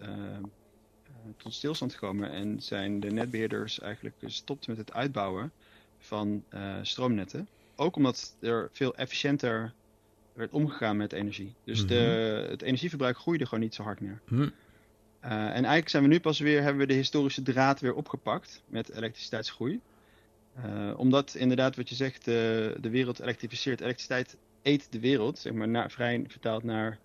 tot 1.37 1.55
stilstand 1.55 1.93
gekomen 1.93 2.31
en 2.31 2.63
zijn 2.63 3.01
de 3.01 3.11
netbeheerders 3.11 3.81
eigenlijk 3.81 4.17
gestopt 4.19 4.67
met 4.67 4.77
het 4.77 4.93
uitbouwen 4.93 5.53
van 5.99 6.45
uh, 6.55 6.75
stroomnetten. 6.83 7.49
Ook 7.77 7.97
omdat 7.97 8.37
er 8.41 8.69
veel 8.73 8.95
efficiënter 8.95 9.73
werd 10.33 10.53
omgegaan 10.53 10.97
met 10.97 11.13
energie. 11.13 11.55
Dus 11.65 11.83
mm 11.83 11.89
-hmm. 11.89 11.97
de, 11.97 12.47
het 12.51 12.63
energieverbruik 12.63 13.17
groeide 13.17 13.45
gewoon 13.45 13.65
niet 13.65 13.75
zo 13.75 13.83
hard 13.83 14.01
meer. 14.01 14.21
Mm. 14.29 14.41
Uh, 15.25 15.31
en 15.31 15.51
eigenlijk 15.51 15.89
zijn 15.89 16.03
we 16.03 16.09
nu 16.09 16.21
pas 16.21 16.39
weer, 16.39 16.63
hebben 16.63 16.81
we 16.81 16.87
de 16.87 16.95
historische 16.95 17.43
draad 17.43 17.81
weer 17.81 17.95
opgepakt 17.95 18.63
met 18.67 18.91
elektriciteitsgroei. 18.91 19.81
Uh, 20.65 20.99
omdat 20.99 21.35
inderdaad 21.35 21.77
wat 21.77 21.89
je 21.89 21.95
zegt, 21.95 22.25
de, 22.25 22.75
de 22.81 22.91
wereld 22.91 23.21
elektrificeert. 23.21 23.81
Elektriciteit 23.81 24.37
eet 24.63 24.93
de 24.93 25.01
wereld, 25.01 25.39
zeg 25.39 25.53
maar 25.53 25.69
naar, 25.69 25.91
vrij 25.91 26.25
vertaald 26.29 26.63
naar 26.63 26.99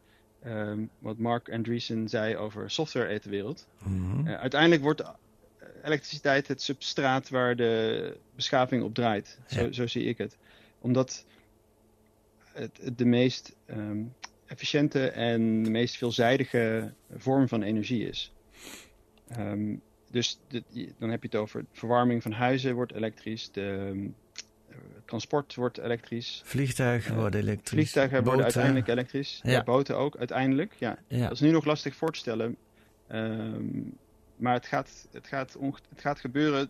um, 0.46 0.90
wat 1.00 1.18
Mark 1.18 1.52
Andreessen 1.52 2.10
zei 2.10 2.38
over 2.38 2.72
software 2.72 3.14
eet 3.14 3.24
de 3.24 3.30
wereld. 3.30 3.68
Mm 3.84 4.12
-hmm. 4.12 4.28
uh, 4.28 4.40
uiteindelijk 4.40 4.82
wordt 4.82 5.04
elektriciteit 5.84 6.48
het 6.48 6.62
substraat 6.62 7.30
waar 7.30 7.56
de 7.56 8.18
beschaving 8.36 8.84
op 8.84 8.94
draait. 8.94 9.40
Zo, 9.48 9.62
ja. 9.62 9.72
zo 9.72 9.88
zie 9.88 10.04
ik 10.04 10.18
het. 10.18 10.38
Omdat 10.80 11.26
het, 12.52 12.80
het 12.82 12.98
de 12.98 13.06
meest 13.06 13.56
um, 13.70 14.14
efficiënte 14.46 15.10
en 15.10 15.64
de 15.64 15.70
meest 15.70 15.98
veelzijdige 15.98 16.94
vorm 17.16 17.48
van 17.48 17.64
energie 17.64 18.08
is. 18.08 18.34
Um, 19.38 19.82
dus 20.12 20.40
de, 20.48 20.64
dan 20.98 21.10
heb 21.10 21.22
je 21.22 21.28
het 21.28 21.38
over 21.38 21.66
verwarming 21.72 22.22
van 22.22 22.32
huizen 22.32 22.76
wordt 22.76 22.94
elektrisch, 22.94 23.52
de 23.52 24.10
transport 25.06 25.56
wordt 25.56 25.78
elektrisch. 25.78 26.42
Vliegtuigen 26.46 27.14
uh, 27.14 27.20
worden 27.20 27.40
elektrisch. 27.40 27.70
Vliegtuigen 27.70 28.18
boten. 28.18 28.30
worden 28.30 28.46
uiteindelijk 28.46 28.88
elektrisch. 28.88 29.40
Ja. 29.44 29.52
ja. 29.52 29.64
boten 29.64 29.98
ook 29.98 30.18
uiteindelijk. 30.18 30.74
Ja. 30.78 30.98
ja. 31.08 31.24
Dat 31.24 31.32
is 31.32 31.40
nu 31.40 31.52
nog 31.52 31.66
lastig 31.66 31.96
voor 31.96 32.12
te 32.12 32.20
stellen. 32.20 32.56
Um, 33.12 33.98
maar 34.36 34.54
het 34.54 34.66
gaat, 34.66 35.08
het, 35.12 35.28
gaat 35.28 35.58
het 35.90 36.02
gaat 36.02 36.20
gebeuren 36.20 36.70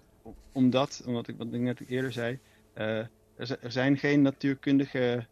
omdat, 0.52 1.04
omdat 1.06 1.28
ik, 1.28 1.38
wat 1.38 1.48
ik 1.54 1.60
net 1.60 1.82
eerder 1.88 2.12
zei, 2.12 2.40
uh, 2.78 2.98
er, 2.98 3.10
er, 3.36 3.72
zijn 3.72 3.98
geen 3.98 4.22
natuurkundige 4.22 5.26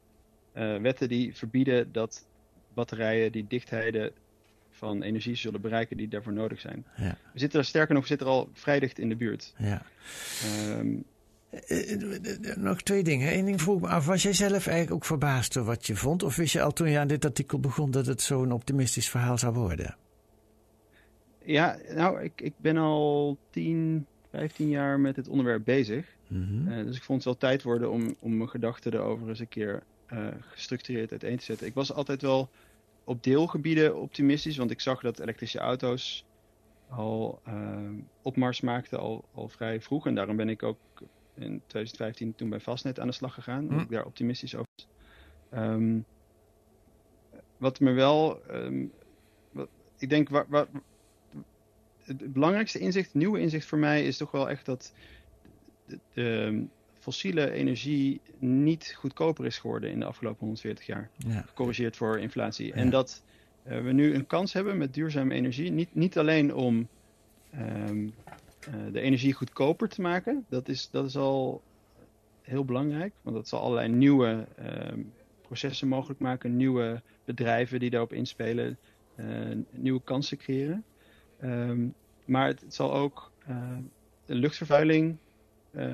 uh, 0.54 0.76
wetten 0.78 1.10
die 1.10 1.36
verbieden 1.36 1.92
dat 1.92 2.26
batterijen 2.74 3.32
die 3.32 3.46
dichtheden 3.48 4.12
van 4.70 5.02
energie 5.02 5.36
zullen 5.36 5.62
bereiken 5.62 5.98
die 5.98 6.08
daarvoor 6.08 6.34
nodig 6.34 6.60
zijn. 6.60 6.86
Ja. 6.96 7.18
We 7.34 7.40
zitten 7.40 7.60
er 7.60 7.66
sterker 7.66 7.94
nog, 7.94 8.04
we 8.04 8.10
zitten 8.10 8.28
er 8.28 8.34
al 8.34 8.50
vrij 8.54 8.80
dicht 8.80 9.00
in 9.00 9.10
de 9.10 9.16
buurt. 9.16 9.54
Ja. 9.58 9.82
Um, 10.70 11.04
nog 12.56 12.82
twee 12.82 13.04
dingen. 13.04 13.38
Eén 13.38 13.46
ding 13.46 13.62
vroeg 13.62 13.82
me 13.82 13.88
af. 13.88 14.06
Was 14.06 14.24
jij 14.24 14.34
zelf 14.34 14.68
eigenlijk 14.68 14.92
ook 14.92 15.06
verbaasd 15.06 15.54
door 15.54 15.64
wat 15.64 15.88
je 15.88 15.96
vond? 15.96 16.24
Of 16.24 16.36
wist 16.36 16.54
je 16.54 16.62
al 16.62 16.74
toen 16.74 16.90
je 16.90 17.00
aan 17.00 17.08
dit 17.08 17.26
artikel 17.26 17.60
begon 17.60 17.92
dat 17.92 18.06
het 18.06 18.22
zo'n 18.22 18.52
optimistisch 18.52 19.10
verhaal 19.10 19.38
zou 19.38 19.54
worden? 19.54 19.96
Ja, 21.44 21.78
nou, 21.96 22.22
ik, 22.22 22.42
ik 22.42 22.54
ben 22.58 22.78
al 22.78 23.38
10, 23.50 24.06
15 24.32 24.70
jaar 24.70 25.00
met 25.00 25.16
dit 25.16 25.28
onderwerp 25.28 25.64
bezig. 25.66 26.16
Mm 26.28 26.48
-hmm. 26.48 26.68
uh, 26.68 26.86
dus 26.86 26.96
ik 26.96 27.04
vond 27.04 27.24
het 27.24 27.26
wel 27.26 27.50
tijd 27.50 27.64
worden 27.64 27.92
om, 27.92 28.16
om 28.20 28.38
mijn 28.38 28.50
gedachten 28.50 28.94
erover 28.94 29.30
eens 29.30 29.40
een 29.40 29.48
keer 29.48 29.84
uh, 30.14 30.28
gestructureerd 30.40 31.12
uiteen 31.12 31.38
te 31.38 31.44
zetten. 31.44 31.68
Ik 31.68 31.74
was 31.74 31.94
altijd 31.94 32.22
wel 32.22 32.50
op 33.04 33.24
deelgebieden 33.24 33.96
optimistisch, 33.96 34.58
want 34.58 34.72
ik 34.72 34.82
zag 34.82 35.02
dat 35.02 35.20
elektrische 35.20 35.60
auto's 35.60 36.26
al 36.90 37.42
uh, 37.48 37.54
opmars 38.22 38.62
maakten 38.62 39.00
al, 39.00 39.26
al 39.34 39.48
vrij 39.48 39.82
vroeg. 39.82 40.08
En 40.08 40.16
daarom 40.16 40.36
ben 40.36 40.50
ik 40.50 40.64
ook 40.64 40.78
in 41.38 41.62
2015 41.68 42.36
toen 42.36 42.50
bij 42.50 42.60
Fastnet 42.60 43.00
aan 43.00 43.08
de 43.08 43.14
slag 43.14 43.34
gegaan. 43.34 43.66
Mm. 43.66 43.80
ik 43.80 43.90
daar 43.90 44.06
optimistisch 44.06 44.56
over 44.56 44.68
um, 45.54 46.06
wat 47.58 47.80
me 47.80 47.92
wel... 47.92 48.42
Um, 48.52 48.92
wat, 49.52 49.70
ik 49.98 50.10
denk, 50.10 50.30
waar, 50.30 50.46
waar, 50.50 50.68
het 52.04 52.34
belangrijkste 52.34 52.80
inzicht, 52.80 53.14
nieuwe 53.14 53.40
inzicht 53.40 53.66
voor 53.66 53.78
mij 53.78 54.06
is 54.06 54.18
toch 54.18 54.32
wel 54.32 54.50
echt 54.50 54.66
dat 54.66 54.94
de, 55.86 56.00
de, 56.14 56.66
fossiele 57.00 57.52
energie 57.52 58.22
niet 58.38 58.94
goedkoper 58.98 59.46
is 59.46 59.58
geworden 59.58 59.92
in 59.92 60.00
de 60.00 60.06
afgelopen 60.06 60.40
140 60.40 60.86
jaar. 60.86 61.10
Ja. 61.18 61.42
Gecorrigeerd 61.42 61.96
voor 61.96 62.20
inflatie. 62.20 62.68
Ja. 62.68 62.74
En 62.74 62.90
dat 62.90 63.24
uh, 63.68 63.82
we 63.82 63.92
nu 63.92 64.14
een 64.14 64.28
kans 64.28 64.54
hebben 64.54 64.78
met 64.78 64.94
duurzame 64.94 65.34
energie. 65.34 65.72
Niet, 65.72 65.96
niet 65.96 66.18
alleen 66.18 66.54
om 66.54 66.88
um, 67.56 68.14
de 68.92 69.02
energie 69.02 69.34
goedkoper 69.34 69.90
te 69.90 70.02
maken. 70.02 70.46
Dat 70.50 70.68
is, 70.68 70.90
dat 70.92 71.06
is 71.06 71.18
al 71.18 71.62
heel 72.42 72.66
belangrijk. 72.66 73.14
Want 73.22 73.36
dat 73.36 73.48
zal 73.48 73.62
allerlei 73.62 73.88
nieuwe 73.88 74.48
um, 74.92 75.12
processen 75.42 75.88
mogelijk 75.88 76.20
maken. 76.20 76.56
Nieuwe 76.56 77.02
bedrijven 77.26 77.80
die 77.80 77.90
daarop 77.90 78.14
inspelen. 78.14 78.78
Uh, 79.16 79.26
nieuwe 79.72 80.02
kansen 80.04 80.38
creëren. 80.38 80.84
Um, 81.44 81.94
maar 82.26 82.48
het, 82.48 82.62
het, 82.62 82.74
zal 82.74 82.94
ook 82.94 83.32
de 84.26 84.36
luchtvervuiling 84.36 85.18
uh, 85.72 85.86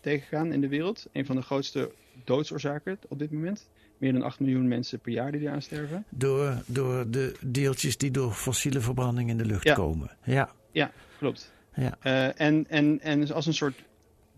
tegengaan 0.00 0.52
in 0.52 0.60
de 0.60 0.68
wereld. 0.68 1.06
Een 1.12 1.26
van 1.26 1.36
de 1.36 1.42
grootste 1.42 1.92
doodsoorzaken 2.24 2.98
op 3.08 3.18
dit 3.18 3.30
moment. 3.30 3.68
Meer 3.98 4.12
dan 4.12 4.22
8 4.22 4.40
miljoen 4.40 4.68
mensen 4.68 5.00
per 5.00 5.12
jaar 5.12 5.32
die 5.32 5.40
eraan 5.40 5.62
sterven. 5.62 6.04
Door, 6.08 6.62
door 6.66 7.10
de 7.10 7.36
deeltjes 7.40 7.96
die 7.96 8.10
door 8.10 8.32
fossiele 8.32 8.80
verbranding 8.80 9.30
in 9.30 9.38
de 9.38 9.44
lucht 9.44 9.64
ja. 9.64 9.74
komen. 9.74 10.10
Ja, 10.24 10.50
ja 10.72 10.92
klopt. 11.18 11.52
Ja. 11.74 11.98
Uh, 12.04 12.40
en, 12.40 12.66
en, 12.68 13.00
en 13.00 13.32
als 13.32 13.46
een 13.46 13.54
soort 13.54 13.84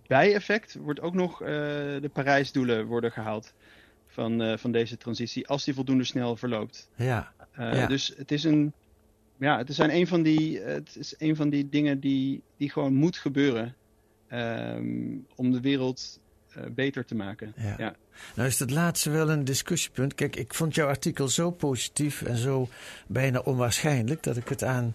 bijeffect 0.07 0.75
wordt 0.75 1.01
ook 1.01 1.15
nog 1.15 1.43
uh, 1.43 1.49
de 1.49 2.11
Parijsdoelen 2.13 2.87
worden 2.87 3.13
gehaald 3.13 3.55
van, 4.07 4.43
uh, 4.43 4.57
van 4.57 4.73
deze 4.73 4.97
transitie, 4.97 5.47
als 5.47 5.65
die 5.65 5.75
voldoende 5.75 6.05
snel 6.05 6.37
verloopt. 6.37 6.91
Ja. 6.97 7.33
ja. 7.57 7.87
Dus 7.87 8.15
het 8.17 8.33
is 8.33 8.45
een 8.45 8.73
ja, 9.39 9.59
het, 9.59 9.75
zijn 9.75 9.95
een 9.95 10.07
van 10.07 10.23
die, 10.23 10.61
het 10.61 10.97
is 10.97 11.15
een 11.19 11.37
van 11.37 11.49
die 11.49 11.69
dingen 11.69 12.01
die, 12.01 12.43
die 12.57 12.71
gewoon 12.71 12.95
moet 12.95 13.17
gebeuren. 13.17 13.75
Um, 14.33 15.27
om 15.35 15.53
de 15.53 15.61
wereld 15.61 16.21
beter 16.75 17.05
te 17.05 17.15
maken. 17.15 17.53
Ja. 17.57 17.75
ja. 17.79 17.95
Nou 18.35 18.49
is 18.49 18.59
het 18.59 18.71
laatste 18.71 19.11
wel 19.11 19.31
een 19.31 19.45
discussiepunt. 19.45 20.15
Kijk, 20.15 20.37
ik 20.37 20.55
vond 20.55 20.75
jouw 20.75 20.89
artikel 20.89 21.29
zo 21.29 21.51
positief 21.51 22.23
en 22.23 22.37
zo 22.37 22.69
bijna 23.07 23.39
onwaarschijnlijk 23.39 24.23
dat 24.23 24.37
ik 24.37 24.49
het 24.49 24.65
aan 24.65 24.95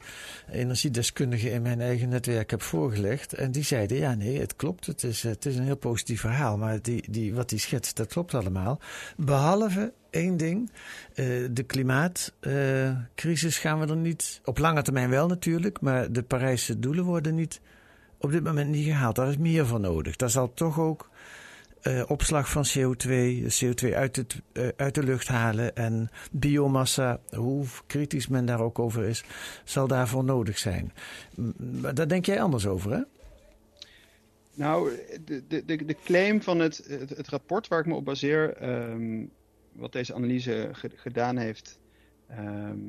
energiedeskundigen 0.52 1.52
in 1.52 1.62
mijn 1.62 1.82
eigen 1.82 2.10
netwerk 2.10 2.52
heb 2.52 2.62
voorgelegd. 2.62 3.34
En 3.34 3.52
die 3.52 3.64
zeiden, 3.64 3.98
ja 3.98 4.16
nee, 4.16 4.40
het 4.40 4.56
klopt. 4.56 4.86
Het 4.86 5.04
is, 5.04 5.24
het 5.24 5.46
is 5.46 5.56
een 5.56 5.64
heel 5.64 5.78
positief 5.78 6.20
verhaal. 6.20 6.58
Maar 6.58 6.82
die, 6.82 7.12
die, 7.12 7.34
wat 7.34 7.50
die 7.50 7.60
schetst, 7.60 7.96
dat 7.96 8.08
klopt 8.08 8.34
allemaal. 8.34 8.80
Behalve 9.18 9.94
één 10.10 10.38
ding. 10.38 10.72
Uh, 11.16 11.48
de 11.52 11.64
klimaatcrisis 11.64 13.58
gaan 13.58 13.80
we 13.80 13.88
er 13.88 13.96
niet. 13.96 14.42
Op 14.46 14.58
lange 14.58 14.82
termijn 14.82 15.10
wel 15.10 15.28
natuurlijk, 15.28 15.82
maar 15.82 16.12
de 16.12 16.24
Parijse 16.24 16.80
doelen 16.80 17.04
worden 17.04 17.36
niet 17.36 17.62
op 18.18 18.32
dit 18.32 18.44
moment 18.44 18.70
niet 18.70 18.86
gehaald. 18.86 19.16
Daar 19.16 19.30
is 19.30 19.38
meer 19.38 19.66
voor 19.68 19.80
nodig. 19.80 20.16
Daar 20.16 20.30
zal 20.30 20.54
toch 20.54 20.80
ook 20.80 21.10
uh, 21.84 22.04
opslag 22.08 22.50
van 22.50 22.66
CO2, 22.66 23.42
CO2 23.42 23.94
uit, 23.94 24.16
het, 24.16 24.42
uh, 24.54 24.68
uit 24.76 24.96
de 24.96 25.04
lucht 25.04 25.28
halen 25.28 25.76
en 25.76 26.10
biomassa, 26.32 27.20
hoe 27.30 27.66
kritisch 27.88 28.28
men 28.28 28.46
daar 28.46 28.62
ook 28.62 28.80
over 28.80 29.04
is, 29.04 29.24
zal 29.64 29.88
daarvoor 29.88 30.24
nodig 30.24 30.58
zijn. 30.58 30.94
Maar 31.82 31.94
daar 31.94 32.08
denk 32.08 32.26
jij 32.26 32.42
anders 32.42 32.68
over, 32.68 32.92
hè? 32.92 33.02
Nou, 34.54 34.92
de, 35.26 35.44
de, 35.48 35.86
de 35.86 35.96
claim 36.04 36.42
van 36.42 36.60
het, 36.60 36.86
het, 36.88 37.28
rapport 37.28 37.68
waar 37.68 37.80
ik 37.80 37.86
me 37.86 37.96
op 37.96 38.06
baseer, 38.06 38.54
ehm, 38.54 39.26
wat 39.72 39.92
deze 39.92 40.14
analyse 40.14 40.70
gedaan 40.96 41.38
heeft, 41.38 41.80
ehm, 42.28 42.80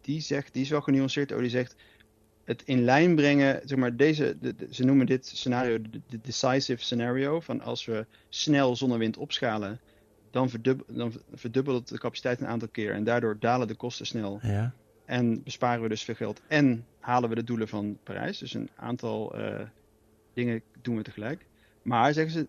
die 0.00 0.20
zegt, 0.20 0.52
die 0.52 0.62
is 0.62 0.70
wel 0.70 0.80
genuanceerd. 0.80 1.32
Oh, 1.32 1.38
die 1.38 1.48
zegt 1.48 1.76
het 2.44 2.62
in 2.64 2.84
lijn 2.84 3.14
brengen, 3.14 3.60
zeg 3.64 3.78
maar, 3.78 3.96
deze, 3.96 4.36
ze 4.70 4.84
noemen 4.84 5.06
dit 5.06 5.26
scenario 5.26 5.78
de, 6.08 6.20
decisive 6.22 6.82
scenario, 6.82 7.40
van 7.40 7.60
als 7.60 7.84
we 7.84 8.06
snel 8.28 8.76
zonnewind 8.76 9.16
opschalen, 9.16 9.80
dan, 10.30 10.50
dan 10.86 11.12
verdubbelt 11.34 11.88
de 11.88 11.98
capaciteit 11.98 12.40
een 12.40 12.46
aantal 12.46 12.68
keer 12.68 12.92
en 12.92 13.04
daardoor 13.04 13.36
dalen 13.38 13.68
de 13.68 13.74
kosten 13.74 14.06
snel. 14.06 14.38
Ja. 14.42 14.72
En 15.04 15.42
besparen 15.42 15.82
we 15.82 15.88
dus 15.88 16.02
veel 16.02 16.14
geld 16.14 16.40
en 16.48 16.84
halen 17.00 17.28
we 17.28 17.34
de 17.34 17.44
doelen 17.44 17.68
van 17.68 17.98
Parijs. 18.02 18.38
Dus 18.38 18.54
een 18.54 18.70
aantal 18.76 19.38
uh, 19.38 19.60
dingen 20.34 20.62
doen 20.82 20.96
we 20.96 21.02
tegelijk. 21.02 21.46
Maar 21.82 22.12
zeggen 22.12 22.32
ze, 22.32 22.46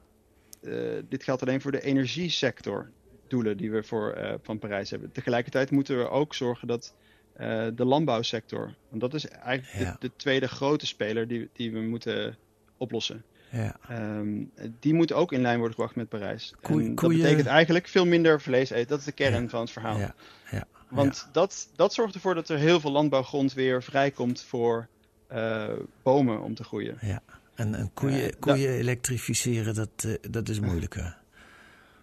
uh, 0.61 1.03
dit 1.09 1.23
geldt 1.23 1.41
alleen 1.41 1.61
voor 1.61 1.71
de 1.71 1.81
energiesector 1.81 2.89
doelen 3.27 3.57
die 3.57 3.71
we 3.71 3.83
voor, 3.83 4.17
uh, 4.17 4.33
van 4.41 4.59
Parijs 4.59 4.89
hebben. 4.89 5.11
Tegelijkertijd 5.11 5.71
moeten 5.71 5.97
we 5.97 6.09
ook 6.09 6.33
zorgen 6.33 6.67
dat 6.67 6.95
uh, 7.39 7.67
de 7.75 7.85
landbouwsector, 7.85 8.73
want 8.89 9.01
dat 9.01 9.13
is 9.13 9.27
eigenlijk 9.27 9.91
de, 9.91 10.07
de, 10.07 10.11
tweede 10.15 10.47
grote 10.47 10.85
speler 10.85 11.27
die, 11.27 11.49
die 11.53 11.71
we 11.71 11.79
moeten 11.79 12.37
oplossen. 12.77 13.23
Ja. 13.51 13.75
Um, 13.91 14.51
die 14.79 14.93
moet 14.93 15.13
ook 15.13 15.31
in 15.31 15.41
lijn 15.41 15.57
worden 15.57 15.75
gebracht 15.75 15.95
met 15.95 16.09
Parijs. 16.09 16.53
Koe, 16.61 16.81
en 16.81 16.95
dat 16.95 17.09
betekent 17.09 17.45
eigenlijk 17.47 17.87
veel 17.87 18.05
minder 18.05 18.41
vlees 18.41 18.69
eten. 18.69 18.87
Dat 18.87 18.99
is 18.99 19.05
de 19.05 19.11
kern 19.11 19.49
van 19.49 19.59
het 19.59 19.71
verhaal. 19.71 19.97
Ja. 19.97 20.15
Ja. 20.51 20.65
Want 20.89 21.27
Dat, 21.31 21.69
dat 21.75 21.93
zorgt 21.93 22.15
ervoor 22.15 22.35
dat 22.35 22.49
er 22.49 22.57
heel 22.57 22.79
veel 22.79 22.91
landbouwgrond 22.91 23.53
weer 23.53 23.83
vrijkomt 23.83 24.43
voor 24.43 24.87
uh, 25.31 25.69
bomen 26.03 26.41
om 26.41 26.55
te 26.55 26.63
groeien. 26.63 26.97
Ja. 27.01 27.21
En, 27.55 27.75
en 27.75 27.91
koeien, 27.93 28.27
uh, 28.27 28.33
koeien 28.39 28.69
elektrificeren, 28.69 29.73
dat, 29.73 30.03
uh, 30.05 30.15
dat 30.29 30.49
is 30.49 30.59
moeilijker. 30.59 31.17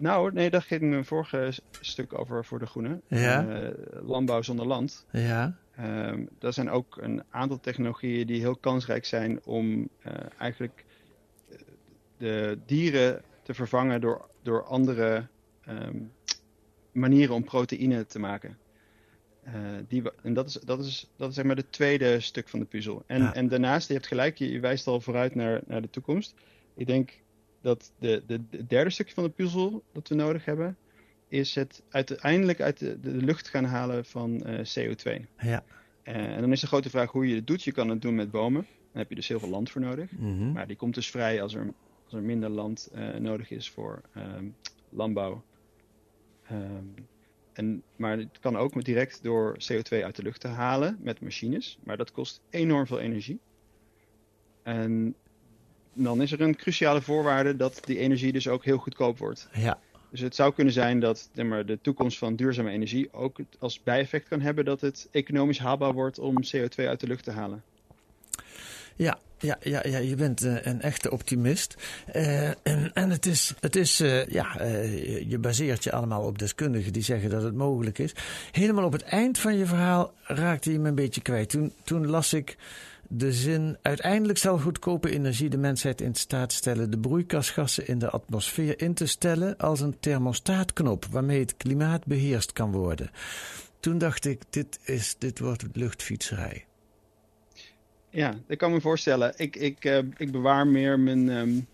Nou, 0.00 0.32
nee, 0.32 0.50
daar 0.50 0.62
ging 0.62 0.82
mijn 0.82 1.04
vorige 1.04 1.52
stuk 1.80 2.18
over 2.18 2.44
voor 2.44 2.58
de 2.58 2.66
Groene. 2.66 3.00
Ja. 3.06 3.72
landbouw 4.02 4.42
zonder 4.42 4.66
land. 4.66 5.06
Ja. 5.10 5.56
Um, 5.80 6.28
er 6.40 6.52
zijn 6.52 6.70
ook 6.70 6.96
een 7.00 7.22
aantal 7.30 7.60
technologieën 7.60 8.26
die 8.26 8.40
heel 8.40 8.56
kansrijk 8.56 9.04
zijn 9.04 9.44
om 9.44 9.88
eigenlijk 10.38 10.84
de 12.16 12.58
dieren 12.66 13.22
te 13.42 13.54
vervangen 13.54 14.00
door, 14.00 14.28
door 14.42 14.64
andere 14.64 15.26
um, 15.68 16.12
manieren 16.92 17.34
om 17.34 17.44
proteïne 17.44 18.06
te 18.06 18.18
maken. 18.18 18.58
Uh, 19.46 19.54
die, 19.88 20.02
en 20.22 20.34
dat 20.34 20.46
is, 20.46 20.52
dat, 20.52 20.84
is, 20.84 21.10
dat 21.16 21.28
is 21.28 21.34
zeg 21.34 21.44
maar 21.44 21.56
de 21.56 21.70
tweede 21.70 22.20
stuk 22.20 22.48
van 22.48 22.58
de 22.58 22.64
puzzel. 22.64 23.02
En, 23.06 23.22
ja. 23.22 23.34
en 23.34 23.48
daarnaast, 23.48 23.88
je 23.88 23.94
hebt 23.94 24.06
gelijk, 24.06 24.38
je, 24.38 24.50
je, 24.50 24.60
wijst 24.60 24.86
al 24.86 25.00
vooruit 25.00 25.34
naar, 25.34 25.60
naar 25.66 25.82
de 25.82 25.90
toekomst. 25.90 26.34
Ik 26.74 26.86
denk 26.86 27.12
dat 27.60 27.92
de, 27.98 28.22
de, 28.26 28.40
de 28.50 28.66
derde 28.66 28.90
stukje 28.90 29.14
van 29.14 29.24
de 29.24 29.30
puzzel 29.30 29.82
dat 29.92 30.08
we 30.08 30.14
nodig 30.14 30.44
hebben, 30.44 30.76
is 31.28 31.54
het 31.54 31.82
uiteindelijk 31.88 32.60
uit 32.60 32.78
de, 32.78 33.00
de 33.00 33.10
lucht 33.10 33.48
gaan 33.48 33.64
halen 33.64 34.04
van 34.04 34.42
uh, 34.46 34.58
CO2. 34.58 35.24
Ja. 35.38 35.64
Uh, 36.04 36.14
en 36.14 36.40
dan 36.40 36.52
is 36.52 36.60
de 36.60 36.66
grote 36.66 36.90
vraag 36.90 37.10
hoe 37.10 37.28
je 37.28 37.34
het 37.34 37.46
doet. 37.46 37.62
Je 37.62 37.72
kan 37.72 37.88
het 37.88 38.02
doen 38.02 38.14
met 38.14 38.30
bomen. 38.30 38.66
Dan 38.92 39.00
heb 39.00 39.08
je 39.08 39.14
dus 39.14 39.28
heel 39.28 39.38
veel 39.38 39.48
land 39.48 39.70
voor 39.70 39.80
nodig. 39.80 40.10
Mm 40.10 40.38
-hmm. 40.38 40.52
Maar 40.52 40.66
die 40.66 40.76
komt 40.76 40.94
dus 40.94 41.10
vrij 41.10 41.42
als 41.42 41.54
er 41.54 41.74
als 42.10 42.18
er 42.18 42.26
minder 42.26 42.48
land 42.48 42.90
uh, 42.94 43.14
nodig 43.14 43.50
is 43.50 43.70
voor 43.70 44.00
um, 44.16 44.54
landbouw. 44.88 45.42
Um, 46.52 46.94
en, 47.52 47.82
maar 47.96 48.18
het 48.18 48.38
kan 48.40 48.56
ook 48.56 48.84
direct 48.84 49.22
door 49.22 49.56
CO2 49.58 50.02
uit 50.04 50.16
de 50.16 50.22
lucht 50.22 50.40
te 50.40 50.48
halen 50.48 50.98
met 51.00 51.20
machines, 51.20 51.78
maar 51.84 51.96
dat 51.96 52.12
kost 52.12 52.40
enorm 52.50 52.86
veel 52.86 53.00
energie. 53.00 53.40
En 54.62 55.14
dan 55.92 56.22
is 56.22 56.32
er 56.32 56.40
een 56.40 56.56
cruciale 56.56 57.02
voorwaarde 57.02 57.56
dat 57.56 57.80
die 57.84 57.98
energie 57.98 58.32
dus 58.32 58.48
ook 58.48 58.64
heel 58.64 58.78
goedkoop 58.78 59.18
wordt. 59.18 59.48
Ja. 59.52 59.78
Dus 60.10 60.20
het 60.20 60.34
zou 60.34 60.54
kunnen 60.54 60.72
zijn 60.72 61.00
dat 61.00 61.30
maar, 61.34 61.66
de 61.66 61.78
toekomst 61.82 62.18
van 62.18 62.36
duurzame 62.36 62.70
energie 62.70 63.12
ook 63.12 63.38
als 63.58 63.82
bijeffect 63.82 64.28
kan 64.28 64.40
hebben 64.40 64.64
dat 64.64 64.80
het 64.80 65.08
economisch 65.10 65.58
haalbaar 65.58 65.92
wordt 65.92 66.18
om 66.18 66.36
CO2 66.44 66.74
uit 66.74 67.00
de 67.00 67.06
lucht 67.06 67.24
te 67.24 67.30
halen. 67.30 67.62
Ja, 68.96 69.18
ja, 69.38 69.56
ja, 69.62 69.82
ja, 69.86 69.98
je 69.98 70.14
bent 70.14 70.44
uh, 70.44 70.56
een 70.62 70.80
echte 70.80 71.10
optimist. 71.10 71.76
Uh, 72.14 72.48
en, 72.48 72.56
en, 72.94 73.10
het 73.10 73.26
is, 73.26 73.54
het 73.60 73.76
is 73.76 74.00
uh, 74.00 74.26
ja, 74.26 74.62
je 75.26 75.38
baseert 75.40 75.84
je 75.84 75.92
allemaal 75.92 76.22
op 76.22 76.38
deskundigen 76.38 76.92
die 76.92 77.02
zeggen 77.02 77.30
dat 77.30 77.42
het 77.42 77.54
mogelijk 77.54 77.98
is. 77.98 78.14
Helemaal 78.50 78.84
op 78.84 78.92
het 78.92 79.02
eind 79.02 79.38
van 79.38 79.56
je 79.56 79.66
verhaal 79.66 80.12
raakte 80.22 80.72
je 80.72 80.78
me 80.78 80.88
een 80.88 80.94
beetje 80.94 81.20
kwijt. 81.20 81.48
Toen, 81.48 81.72
toen 81.84 82.06
las 82.06 82.32
ik 82.32 82.56
de 83.12 83.32
zin: 83.32 83.76
uiteindelijk 83.82 84.38
zal 84.38 84.58
goedkope 84.58 85.10
energie 85.10 85.48
de 85.48 85.56
mensheid 85.56 86.00
in 86.00 86.14
staat 86.14 86.52
stellen 86.52 86.90
de 86.90 86.98
broeikasgassen 86.98 87.86
in 87.86 87.98
de 87.98 88.10
atmosfeer 88.10 88.80
in 88.80 88.94
te 88.94 89.06
stellen 89.06 89.56
als 89.56 89.80
een 89.80 90.00
thermostaatknop 90.00 91.04
waarmee 91.04 91.40
het 91.40 91.56
klimaat 91.56 92.06
beheerst 92.06 92.52
kan 92.52 92.72
worden. 92.72 93.10
Toen 93.80 93.98
dacht 93.98 94.24
ik: 94.24 94.42
dit, 94.50 94.78
is, 94.84 95.16
dit 95.18 95.38
wordt 95.38 95.64
luchtfietserij. 95.72 96.64
Ja, 98.10 98.34
dat 98.46 98.56
kan 98.56 98.72
me 98.72 98.80
voorstellen. 98.80 99.32
Ik, 99.36 99.56
ik, 99.56 99.84
uh, 99.84 99.98
ik 100.16 100.32
bewaar 100.32 100.66
meer 100.66 101.00
mijn 101.00 101.28
um, 101.28 101.66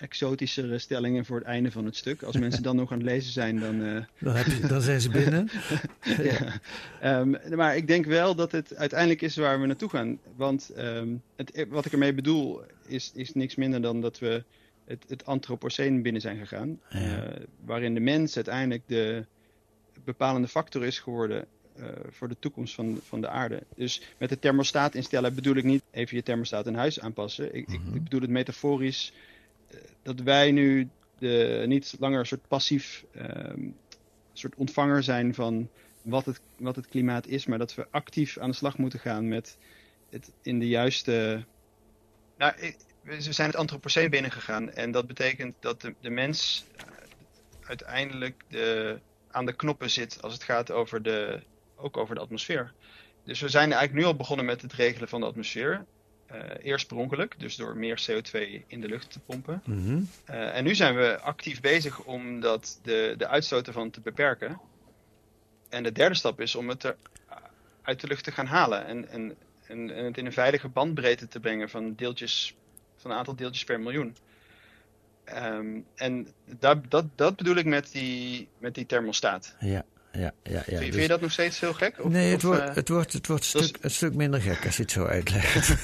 exotischere 0.00 0.78
stellingen 0.78 1.24
voor 1.24 1.36
het 1.36 1.46
einde 1.46 1.70
van 1.70 1.84
het 1.84 1.96
stuk. 1.96 2.22
Als 2.22 2.36
mensen 2.36 2.62
dan 2.62 2.76
nog 2.76 2.92
aan 2.92 2.98
het 2.98 3.06
lezen 3.06 3.32
zijn, 3.32 3.60
dan... 3.60 3.80
Uh... 3.80 4.04
Dan, 4.18 4.34
heb 4.36 4.46
je, 4.46 4.66
dan 4.66 4.80
zijn 4.82 5.00
ze 5.00 5.10
binnen. 5.10 5.48
ja. 7.02 7.20
Um, 7.20 7.36
maar 7.54 7.76
ik 7.76 7.86
denk 7.86 8.06
wel 8.06 8.34
dat 8.34 8.52
het 8.52 8.76
uiteindelijk 8.76 9.22
is 9.22 9.36
waar 9.36 9.60
we 9.60 9.66
naartoe 9.66 9.88
gaan. 9.88 10.18
Want 10.36 10.70
um, 10.78 11.22
het, 11.36 11.66
wat 11.68 11.84
ik 11.86 11.92
ermee 11.92 12.14
bedoel 12.14 12.62
is, 12.86 13.12
is 13.14 13.34
niks 13.34 13.54
minder 13.54 13.82
dan 13.82 14.00
dat 14.00 14.18
we 14.18 14.44
het, 14.84 15.04
het 15.08 15.26
Anthropoceen 15.26 16.02
binnen 16.02 16.20
zijn 16.20 16.38
gegaan. 16.38 16.80
Ja. 16.88 16.98
Uh, 16.98 17.44
waarin 17.64 17.94
de 17.94 18.00
mens 18.00 18.36
uiteindelijk 18.36 18.82
de 18.86 19.24
bepalende 20.04 20.48
factor 20.48 20.84
is 20.84 20.98
geworden 20.98 21.46
uh, 21.78 21.86
voor 22.10 22.28
de 22.28 22.36
toekomst 22.38 22.74
van, 22.74 23.00
van 23.02 23.20
de 23.20 23.28
aarde. 23.28 23.62
Dus 23.76 24.02
met 24.18 24.28
de 24.28 24.38
thermostaat 24.38 24.94
instellen 24.94 25.34
bedoel 25.34 25.56
ik 25.56 25.64
niet 25.64 25.82
even 25.90 26.16
je 26.16 26.22
thermostaat 26.22 26.66
in 26.66 26.74
huis 26.74 27.00
aanpassen. 27.00 27.54
Ik, 27.54 27.68
Mhm. 27.68 27.88
ik, 27.88 27.94
ik 27.94 28.02
bedoel 28.02 28.20
het 28.20 28.30
metaforisch 28.30 29.12
dat 30.02 30.20
wij 30.20 30.50
nu 30.50 30.88
de, 31.18 31.64
niet 31.66 31.96
langer 31.98 32.18
een 32.18 32.26
soort 32.26 32.48
passief 32.48 33.04
um, 33.16 33.76
soort 34.32 34.54
ontvanger 34.54 35.02
zijn 35.02 35.34
van 35.34 35.68
wat 36.02 36.26
het, 36.26 36.40
wat 36.56 36.76
het 36.76 36.88
klimaat 36.88 37.26
is, 37.26 37.46
maar 37.46 37.58
dat 37.58 37.74
we 37.74 37.86
actief 37.90 38.38
aan 38.38 38.50
de 38.50 38.56
slag 38.56 38.78
moeten 38.78 38.98
gaan 38.98 39.28
met 39.28 39.58
het 40.10 40.32
in 40.42 40.58
de 40.58 40.68
juiste. 40.68 41.44
Nou, 42.36 42.52
we 43.02 43.32
zijn 43.32 43.48
het 43.48 43.56
Anthropoceen 43.56 44.10
binnengegaan 44.10 44.70
en 44.70 44.90
dat 44.90 45.06
betekent 45.06 45.54
dat 45.60 45.80
de, 45.80 45.94
de 46.00 46.10
mens 46.10 46.64
uh, 46.76 46.82
uiteindelijk 47.68 48.42
de, 48.48 48.98
aan 49.30 49.46
de 49.46 49.52
knoppen 49.52 49.90
zit 49.90 50.22
als 50.22 50.32
het 50.32 50.42
gaat 50.42 50.70
over 50.70 51.02
de, 51.02 51.42
ook 51.76 51.96
over 51.96 52.14
de 52.14 52.20
atmosfeer. 52.20 52.72
Dus 53.24 53.40
we 53.40 53.48
zijn 53.48 53.72
eigenlijk 53.72 54.00
nu 54.00 54.04
al 54.04 54.16
begonnen 54.16 54.46
met 54.46 54.62
het 54.62 54.72
regelen 54.72 55.08
van 55.08 55.20
de 55.20 55.26
atmosfeer. 55.26 55.84
Uh, 56.32 56.40
eerst 56.62 56.86
per 56.86 56.96
ongeluk, 56.96 57.34
dus 57.38 57.56
door 57.56 57.76
meer 57.76 58.06
CO2 58.10 58.66
in 58.66 58.80
de 58.80 58.88
lucht 58.88 59.12
te 59.12 59.20
pompen. 59.20 59.62
Mhm. 59.64 60.00
Uh, 60.30 60.56
en 60.56 60.64
nu 60.64 60.74
zijn 60.74 60.96
we 60.96 61.20
actief 61.20 61.60
bezig 61.60 62.00
om 62.04 62.40
dat 62.40 62.80
de, 62.82 63.14
de 63.18 63.28
uitstoot 63.28 63.66
ervan 63.66 63.90
te 63.90 64.00
beperken. 64.00 64.60
En 65.68 65.82
de 65.82 65.92
derde 65.92 66.14
stap 66.14 66.40
is 66.40 66.54
om 66.54 66.68
het 66.68 66.84
er 66.84 66.96
uit 67.82 68.00
de 68.00 68.06
lucht 68.06 68.24
te 68.24 68.32
gaan 68.32 68.46
halen. 68.46 68.86
En, 68.86 69.08
en, 69.08 69.36
en, 69.66 69.90
en 69.90 70.04
het 70.04 70.18
in 70.18 70.26
een 70.26 70.32
veilige 70.32 70.68
bandbreedte 70.68 71.28
te 71.28 71.40
brengen 71.40 71.68
van, 71.68 71.94
deeltjes, 71.94 72.56
van 72.96 73.10
een 73.10 73.16
aantal 73.16 73.36
deeltjes 73.36 73.64
per 73.64 73.80
miljoen. 73.80 74.16
Um, 75.34 75.86
en 75.94 76.28
dat, 76.58 76.90
dat, 76.90 77.04
dat 77.14 77.36
bedoel 77.36 77.56
ik 77.56 77.64
met 77.64 77.92
die, 77.92 78.48
met 78.58 78.74
die 78.74 78.86
thermostaat. 78.86 79.56
Ja. 79.60 79.84
Ja, 80.16 80.32
ja, 80.42 80.62
ja. 80.66 80.78
Vind, 80.78 80.94
je 80.94 81.08
dat 81.08 81.20
nog 81.20 81.32
steeds 81.32 81.60
heel 81.60 81.72
gek? 81.72 82.04
Of, 82.04 82.10
nee, 82.10 82.30
het 82.30 82.36
of, 82.36 82.42
wordt, 82.42 82.68
uh, 82.68 82.74
het 82.74 82.88
wordt, 82.88 83.12
het 83.12 83.26
wordt 83.26 83.42
een, 83.54 83.62
stuk, 83.62 83.76
is... 83.76 83.82
een 83.82 83.90
stuk 83.90 84.14
minder 84.14 84.40
gek 84.40 84.64
als 84.64 84.76
je 84.76 84.82
het 84.82 84.92
zo 84.92 85.04
uitlegt. 85.04 85.74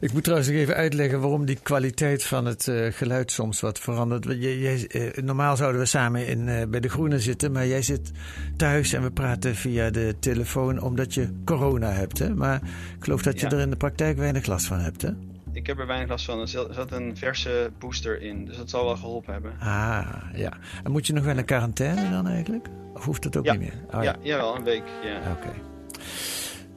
Ik 0.00 0.12
moet 0.12 0.22
trouwens 0.22 0.48
nog 0.50 0.58
even 0.58 0.74
uitleggen 0.74 1.20
waarom 1.20 1.44
die 1.44 1.58
kwaliteit 1.62 2.24
van 2.24 2.44
het 2.44 2.66
uh, 2.66 2.92
geluid 2.92 3.32
soms 3.32 3.60
wat 3.60 3.78
verandert. 3.78 4.26
Uh, 4.26 5.12
normaal 5.22 5.56
zouden 5.56 5.80
we 5.80 5.86
samen 5.86 6.26
in, 6.26 6.48
uh, 6.48 6.62
bij 6.68 6.80
de 6.80 6.88
Groene 6.88 7.20
zitten, 7.20 7.52
maar 7.52 7.66
jij 7.66 7.82
zit 7.82 8.10
thuis 8.56 8.92
en 8.92 9.02
we 9.02 9.10
praten 9.10 9.54
via 9.54 9.90
de 9.90 10.14
telefoon 10.20 10.80
omdat 10.80 11.14
je 11.14 11.28
corona 11.44 11.90
hebt. 11.92 12.18
Hè? 12.18 12.34
Maar 12.34 12.60
ik 12.96 13.04
geloof 13.04 13.22
dat 13.22 13.40
je 13.40 13.46
ja. 13.46 13.52
er 13.52 13.60
in 13.60 13.70
de 13.70 13.76
praktijk 13.76 14.16
weinig 14.16 14.46
last 14.46 14.66
van 14.66 14.78
hebt. 14.78 15.02
Hè? 15.02 15.10
Ik 15.54 15.66
heb 15.66 15.78
er 15.78 15.86
weinig 15.86 16.08
last 16.08 16.24
van. 16.24 16.40
Er 16.40 16.48
zat 16.48 16.92
een 16.92 17.16
verse 17.16 17.70
booster 17.78 18.22
in, 18.22 18.44
dus 18.44 18.56
dat 18.56 18.70
zal 18.70 18.84
wel 18.84 18.96
geholpen 18.96 19.32
hebben. 19.32 19.52
Ah, 19.60 20.06
ja. 20.34 20.52
En 20.84 20.90
moet 20.90 21.06
je 21.06 21.12
nog 21.12 21.24
wel 21.24 21.38
in 21.38 21.44
quarantaine 21.44 22.10
dan 22.10 22.28
eigenlijk? 22.28 22.68
Of 22.94 23.04
hoeft 23.04 23.24
het 23.24 23.36
ook 23.36 23.44
ja. 23.44 23.52
niet 23.52 23.60
meer? 23.60 23.74
Oh, 23.94 24.02
ja, 24.02 24.16
ja, 24.20 24.36
wel 24.36 24.56
een 24.56 24.64
week. 24.64 24.84
Ja. 25.02 25.18
Oké. 25.18 25.30
Okay. 25.30 25.60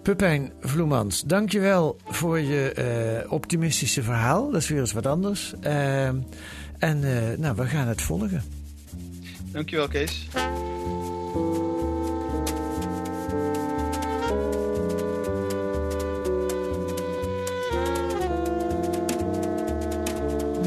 Pepijn 0.02 0.52
Vloemans, 0.60 1.24
dankjewel 1.24 1.98
voor 2.06 2.40
je 2.40 3.22
uh, 3.26 3.32
optimistische 3.32 4.04
verhaal. 4.04 4.52
Dat 4.52 4.62
is 4.62 4.70
weer 4.70 4.80
eens 4.80 4.94
wat 4.94 5.06
anders. 5.06 5.54
Uh, 5.64 6.08
en 6.08 6.24
uh, 6.82 7.38
nou, 7.38 7.56
we 7.56 7.66
gaan 7.66 7.88
het 7.88 8.02
volgen. 8.02 8.44
Dankjewel, 9.52 9.88
Kees. 9.88 10.28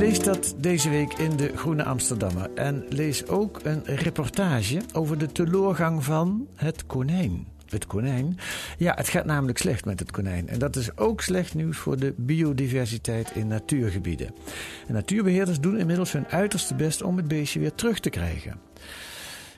Lees 0.01 0.23
dat 0.23 0.55
deze 0.59 0.91
week 0.91 1.13
in 1.13 1.37
de 1.37 1.57
Groene 1.57 1.85
Amsterdammer. 1.85 2.51
En 2.55 2.85
lees 2.89 3.27
ook 3.27 3.61
een 3.63 3.85
reportage 3.85 4.81
over 4.93 5.19
de 5.19 5.33
teleurgang 5.33 6.05
van 6.05 6.49
het 6.55 6.87
konijn. 6.87 7.47
Het 7.69 7.87
konijn. 7.87 8.39
Ja, 8.79 8.95
het 8.95 9.09
gaat 9.09 9.25
namelijk 9.25 9.59
slecht 9.59 9.85
met 9.85 9.99
het 9.99 10.11
konijn. 10.11 10.49
En 10.49 10.59
dat 10.59 10.77
is 10.77 10.97
ook 10.97 11.21
slecht 11.21 11.55
nieuws 11.55 11.77
voor 11.77 11.99
de 11.99 12.15
biodiversiteit 12.17 13.31
in 13.35 13.47
natuurgebieden. 13.47 14.35
En 14.87 14.95
natuurbeheerders 14.95 15.61
doen 15.61 15.79
inmiddels 15.79 16.13
hun 16.13 16.29
uiterste 16.29 16.75
best 16.75 17.03
om 17.03 17.17
het 17.17 17.29
beestje 17.29 17.61
weer 17.61 17.75
terug 17.75 18.01
te 18.01 18.11
krijgen. 18.11 18.61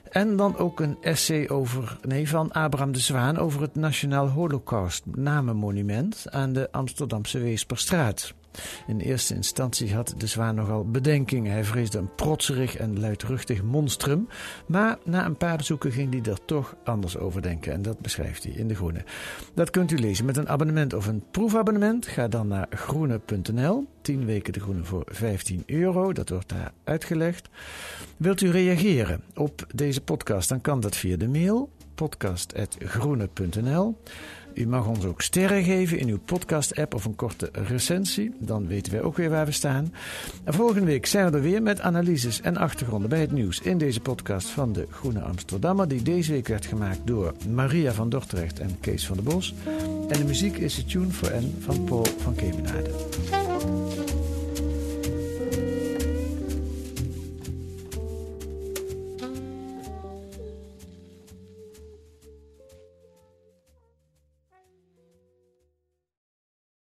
En 0.09 0.35
dan 0.35 0.57
ook 0.57 0.79
een 0.79 0.97
essay 1.01 1.49
over, 1.49 1.97
nee, 2.01 2.29
van 2.29 2.51
Abraham 2.51 2.91
de 2.91 2.99
Zwaan 2.99 3.37
over 3.37 3.61
het 3.61 3.75
Nationaal 3.75 4.27
Holocaust 4.27 5.05
Namenmonument 5.05 6.25
aan 6.29 6.53
de 6.53 6.71
Amsterdamse 6.71 7.39
Weesperstraat. 7.39 8.33
In 8.87 8.99
eerste 8.99 9.35
instantie 9.35 9.93
had 9.93 10.13
de 10.17 10.27
zwaan 10.27 10.55
nogal 10.55 10.85
bedenkingen. 10.85 11.51
Hij 11.51 11.63
vreesde 11.63 11.97
een 11.97 12.15
protserig 12.15 12.75
en 12.75 12.99
luidruchtig 12.99 13.63
monstrum. 13.63 14.27
Maar 14.65 14.97
na 15.03 15.25
een 15.25 15.37
paar 15.37 15.57
bezoeken 15.57 15.91
ging 15.91 16.13
hij 16.13 16.33
er 16.33 16.45
toch 16.45 16.75
anders 16.83 17.17
over 17.17 17.41
denken. 17.41 17.73
En 17.73 17.81
dat 17.81 17.99
beschrijft 17.99 18.43
hij 18.43 18.51
in 18.51 18.67
De 18.67 18.75
Groene. 18.75 19.03
Dat 19.53 19.69
kunt 19.69 19.91
u 19.91 19.97
lezen 19.97 20.25
met 20.25 20.37
een 20.37 20.49
abonnement 20.49 20.93
of 20.93 21.07
een 21.07 21.23
proefabonnement. 21.31 22.07
Ga 22.07 22.27
dan 22.27 22.47
naar 22.47 22.67
groene.nl. 22.69 23.85
10 24.01 24.25
weken 24.25 24.53
De 24.53 24.59
Groene 24.59 24.83
voor 24.83 25.03
15 25.05 25.63
euro. 25.65 26.13
Dat 26.13 26.29
wordt 26.29 26.49
daar 26.49 26.71
uitgelegd. 26.83 27.49
Wilt 28.17 28.41
u 28.41 28.51
reageren 28.51 29.23
op 29.35 29.65
deze 29.75 30.01
podcast? 30.01 30.49
Dan 30.49 30.61
kan 30.61 30.79
dat 30.79 30.95
via 30.95 31.17
de 31.17 31.27
mail 31.27 31.69
podcast.groene.nl. 31.95 33.97
U 34.53 34.67
mag 34.67 34.87
ons 34.87 35.05
ook 35.05 35.21
sterren 35.21 35.63
geven 35.63 35.99
in 35.99 36.07
uw 36.07 36.19
podcast-app 36.25 36.93
of 36.93 37.05
een 37.05 37.15
korte 37.15 37.49
recensie. 37.51 38.31
Dan 38.39 38.67
weten 38.67 38.91
wij 38.91 39.01
ook 39.01 39.17
weer 39.17 39.29
waar 39.29 39.45
we 39.45 39.51
staan. 39.51 39.93
En 40.43 40.53
volgende 40.53 40.85
week 40.85 41.05
zijn 41.05 41.31
we 41.31 41.37
er 41.37 41.43
weer 41.43 41.61
met 41.61 41.81
analyses 41.81 42.41
en 42.41 42.57
achtergronden 42.57 43.09
bij 43.09 43.21
het 43.21 43.31
nieuws 43.31 43.59
in 43.59 43.77
deze 43.77 43.99
podcast 43.99 44.47
van 44.47 44.73
de 44.73 44.87
Groene 44.89 45.21
Amsterdammer, 45.21 45.87
die 45.87 46.01
deze 46.01 46.31
week 46.31 46.47
werd 46.47 46.65
gemaakt 46.65 46.99
door 47.03 47.33
Maria 47.49 47.93
van 47.93 48.09
Dordrecht 48.09 48.59
en 48.59 48.79
Kees 48.79 49.05
van 49.05 49.15
der 49.15 49.25
Bos. 49.25 49.53
En 50.09 50.17
de 50.17 50.25
muziek 50.25 50.57
is 50.57 50.75
de 50.75 50.85
Tune 50.85 51.11
for 51.11 51.31
N 51.35 51.55
van 51.59 51.83
Paul 51.83 52.05
van 52.17 52.35
Kemenade. 52.35 52.89